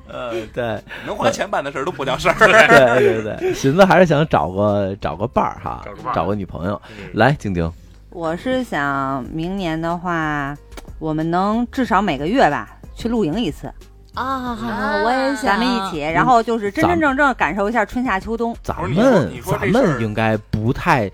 [0.09, 0.81] 呃，对。
[1.07, 2.35] 能花钱办的事儿都不叫事儿。
[2.39, 6.15] 对对对，寻思还是想找个找个伴儿哈找个伴，儿。
[6.15, 6.81] 找个女朋友。
[6.99, 7.09] 嗯。
[7.15, 7.71] 来，晶晶，
[8.11, 10.57] 我是想明年的话，
[10.99, 13.67] 我们能至少每个月吧去露营一次，
[14.15, 14.57] 啊，
[15.05, 15.45] 我也想。
[15.45, 18.57] 咱们一起，然后就是真真正正感受一下春夏秋冬。
[18.63, 21.11] 咱们咱们应该不太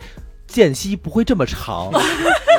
[0.51, 1.91] 间隙不会这么长。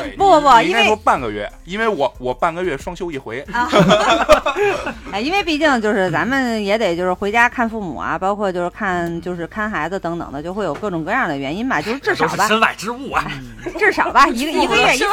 [0.01, 3.45] 对不不不你应该说半个月，因为我我半个月双休一回。
[5.11, 13.31] 哎，因为毕竟就是咱们也得就是回家看父母啊，包括就是看就是看孩子等等的，就会有各种各样的原因吧，就是至少吧，都是身外之物啊，
[13.77, 15.05] 至少吧，一个一个月一次。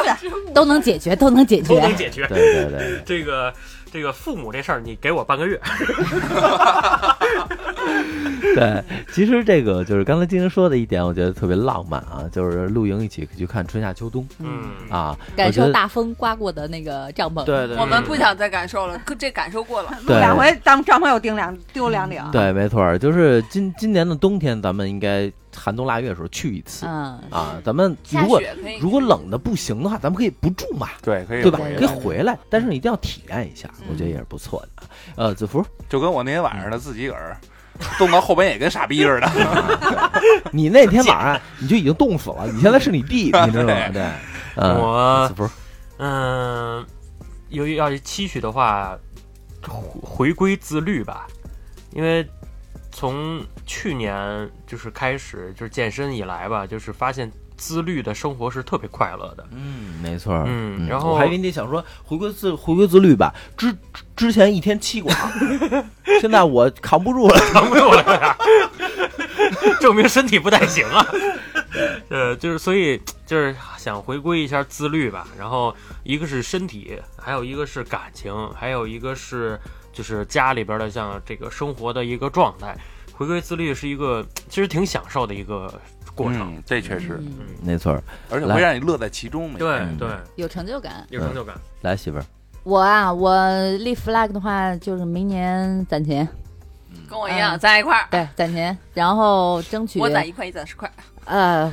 [0.53, 1.67] 都能解决，都能解决。
[1.67, 2.25] 都能解决。
[2.27, 3.53] 对对对，这个
[3.91, 5.59] 这个父母这事儿，你给我半个月，
[8.55, 17.43] 对，其实这个就是刚才金晶说的一点，我觉得特别浪漫啊，就是露营一起去看春夏秋冬嗯，啊，感受大风刮过的那个帐篷。
[17.43, 19.89] 对对，我们不想再感受了，这感受过了。
[20.05, 22.21] 录两回当帐篷又丢两丢两顶。
[22.31, 27.61] 对，没错儿，就是今今年的冬天，咱们应该寒冬腊月的时候去一次嗯，啊。
[27.63, 28.41] 咱们如果
[28.79, 31.59] 如果冷的不行的话，咱们可以不住嘛，对，可以对吧？
[31.59, 34.83] 回可以来回来，但是一定要体验一下，我觉得也是不错的。
[35.15, 37.37] 呃，子福，就跟我那天晚上的自己个儿，
[37.97, 39.31] 冻到后半夜跟傻逼似的。
[40.51, 43.89] 你那天晚上 你就已经冻死了，你现在是你弟， 你知道吗？
[43.93, 44.03] 对，
[44.55, 45.49] 嗯，我子福，
[45.97, 46.85] 嗯，
[47.49, 48.97] 由于要是期许的话，
[49.67, 51.27] 回回归自律吧，
[51.91, 52.27] 因为
[52.99, 59.47] 从去年就是开始就是健身以来吧，就是发现自律的生活是特别快乐的。
[59.51, 63.73] 嗯，没错儿，嗯然后我还以为你想说回归自回归自律吧，之
[64.17, 65.15] 之前一天七广，
[66.19, 67.39] 现在我扛不住了。
[67.53, 68.37] 扛不住了呀，
[69.79, 71.05] 证明身体不太行啊。
[72.09, 75.25] 呃，就是所以就是想回归一下自律吧。
[75.37, 75.73] 然后
[76.03, 79.57] 一个是身体，还有一个是感情，还有一个是
[79.91, 82.75] 就是家里边的像这个生活的一个状态。
[83.13, 85.67] 回归自律是一个其实挺享受的一个
[86.15, 86.55] 过程。
[86.55, 89.51] 嗯，这确实，嗯没错，而且会让你乐在其中。
[89.51, 91.05] 每对嗯对，有成就感。
[91.09, 91.55] 有成就感。
[91.81, 92.25] 来媳妇儿，
[92.63, 93.37] 我啊，我
[93.79, 96.25] 立 flag 的话，就是明年攒钱，
[97.09, 100.89] 跟我一样，咱俩一块儿，对，攒钱，然后争取我攒一块，一攒十块。
[101.25, 101.71] 呃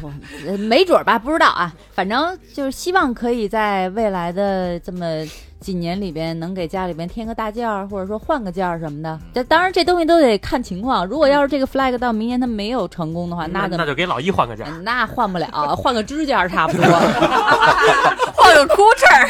[0.69, 1.73] 没准儿吧，不知道啊。
[1.95, 5.07] 反正就是希望可以在未来的这么
[5.67, 9.19] 几年里边，能给家里边添个大件儿，或者说换个件儿什么的。
[9.35, 11.05] 这当然，这东西都得看情况。
[11.05, 14.65] 如果要是这个 flag 到明年它没有成功的话，那就那就给老一换个价。
[14.69, 16.85] 嗯那换不了，换个支架儿差不多。
[18.33, 19.29] 换个裤衩儿，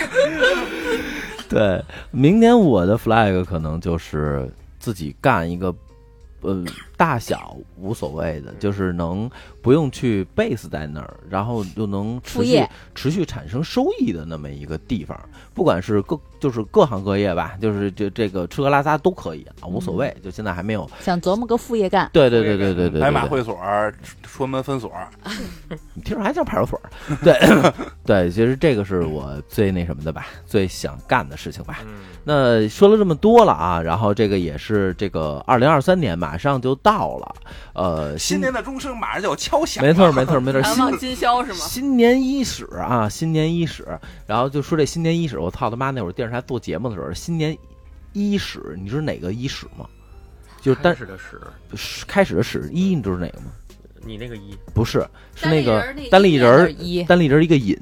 [1.48, 4.46] 对，明年我的 flag 可能就是
[4.78, 5.74] 自己干一个，
[6.42, 6.62] 呃，
[6.96, 9.30] 大小无所谓的，就是能
[9.60, 12.70] 不用去 base 在那儿，然后又能持续副业。
[12.94, 15.18] 持续产生收益的那么一个地方，
[15.52, 20.14] 不管是各就是各行各业吧，就是这这个吃喝拉撒都可以啊，无所谓。
[20.22, 23.58] 就现在还没有，想琢磨个副业干，对对对对对对白马会所、
[24.26, 24.90] 说门分所，
[25.94, 26.80] 你 听着还像派出所，
[27.22, 27.38] 对
[28.04, 31.80] 对，其实这个是我最那什么的吧，最想干的事情吧。
[31.86, 31.94] 嗯，
[32.24, 37.34] 那说了这么多了啊，然后这个也是这个二零二三年马上就到了，
[37.74, 39.84] 呃，新年的钟声马上就要敲响。
[39.84, 41.58] 没错没错没错，新难忘今宵是吗？
[41.58, 43.84] 新年伊始啊，新年伊始，
[44.24, 47.58] 然后就说这新年伊始，我操他妈那会儿电视台做节目的时候，新年
[48.12, 49.84] 伊始，你知道哪个伊始吗？
[50.60, 51.40] 就是单开始的始，
[51.74, 53.46] 是开始的始一，你知道哪个吗？
[54.04, 57.76] 你那个一，不是，是那个单单立立人儿一，单立人一个引，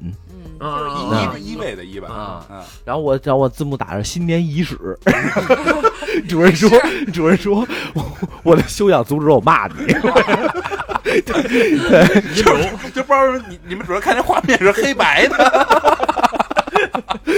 [0.59, 2.45] 嗯，啊嗯一一位的一吧，啊。
[2.49, 4.75] 嗯，然后我然后我字幕打着新年伊始，
[6.27, 6.69] 主任说
[7.13, 9.85] 主任说我 我的修养阻止我骂你，
[11.03, 12.57] 对，就，
[12.93, 16.47] 就不知道你你们主要看这画面是黑白的，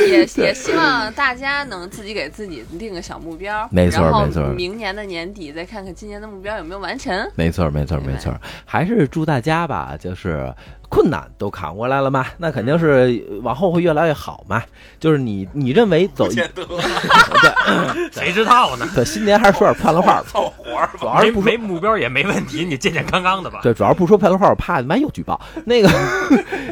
[0.07, 4.43] 也也希望大家能自己给自己定个小目标，没错没错。
[4.49, 7.13] 明年的年底再看看今年的目标有没有完成。
[7.35, 8.33] 没错，没错，对没错，
[8.65, 10.53] 还是祝大家吧，就是
[10.89, 14.63] 困难都扛过来了嘛，那肯定是往后会越来越好嘛。
[14.99, 16.65] 就是你你认为走一见得
[18.11, 18.87] 谁知道呢？
[18.95, 20.23] 对新年还是说点漂亮话吧。
[20.31, 20.65] 凑活。
[20.99, 23.59] 主要是不没没目标也没问题，你健健康康的吧。
[23.63, 25.39] 对，主要不说派头炮，我怕他妈又举报。
[25.65, 25.89] 那个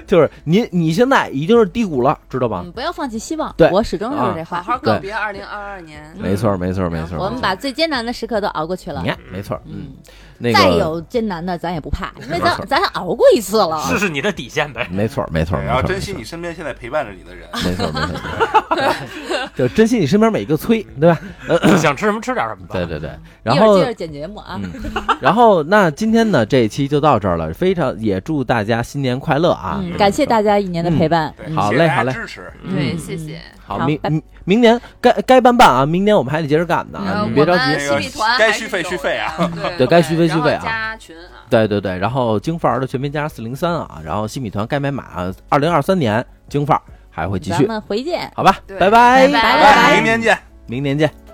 [0.08, 2.62] 就是你你现在已经是低谷了，知道吧？
[2.66, 3.54] 嗯，不要放弃希望。
[3.58, 4.58] 对我始终啊就是这话。
[4.62, 6.16] 好好告别二零二二年。
[6.18, 7.18] 没错，没错，没错。
[7.18, 9.10] 我们把最艰难的时刻都熬过去了你。
[9.10, 9.94] 看，没错，嗯嗯，，
[10.38, 13.82] 那个再有艰难的咱也不怕，因为咱咱熬过一次了。
[13.88, 14.88] 试试你的底线呗。
[14.92, 17.48] 没错，没错，然后珍惜你身边现在陪伴着你的人。
[17.64, 21.20] 没错，没错， 就珍惜你身边每一个催，对吧？
[21.78, 22.74] 想吃什么吃点什么吧。
[22.74, 23.10] 对对对。
[23.44, 24.72] 然后接着剪节目啊，嗯，
[25.22, 29.80] 然后那今天呢这一期就到这儿了，非常也祝大家新年快乐啊！
[29.82, 31.34] 嗯，感谢大家一年的陪伴。
[31.56, 32.52] 好嘞好嘞支持。
[32.64, 33.40] 对，嗯谢谢。
[33.66, 37.64] 好，明明明年该该办办啊，明年我们还得接着干呢，你别着急。
[37.66, 39.34] 那个新米团该续费续费啊
[39.78, 41.44] 对对该续费续费啊加群啊。
[41.50, 48.32] 对对对，然后京范儿的全拼加四零三啊，然后新米团该买买啊，二零二三年京范儿还会继续，咱们回见。
[48.36, 50.38] 好吧，拜拜拜拜拜拜明年见。
[50.68, 51.25] 明年见。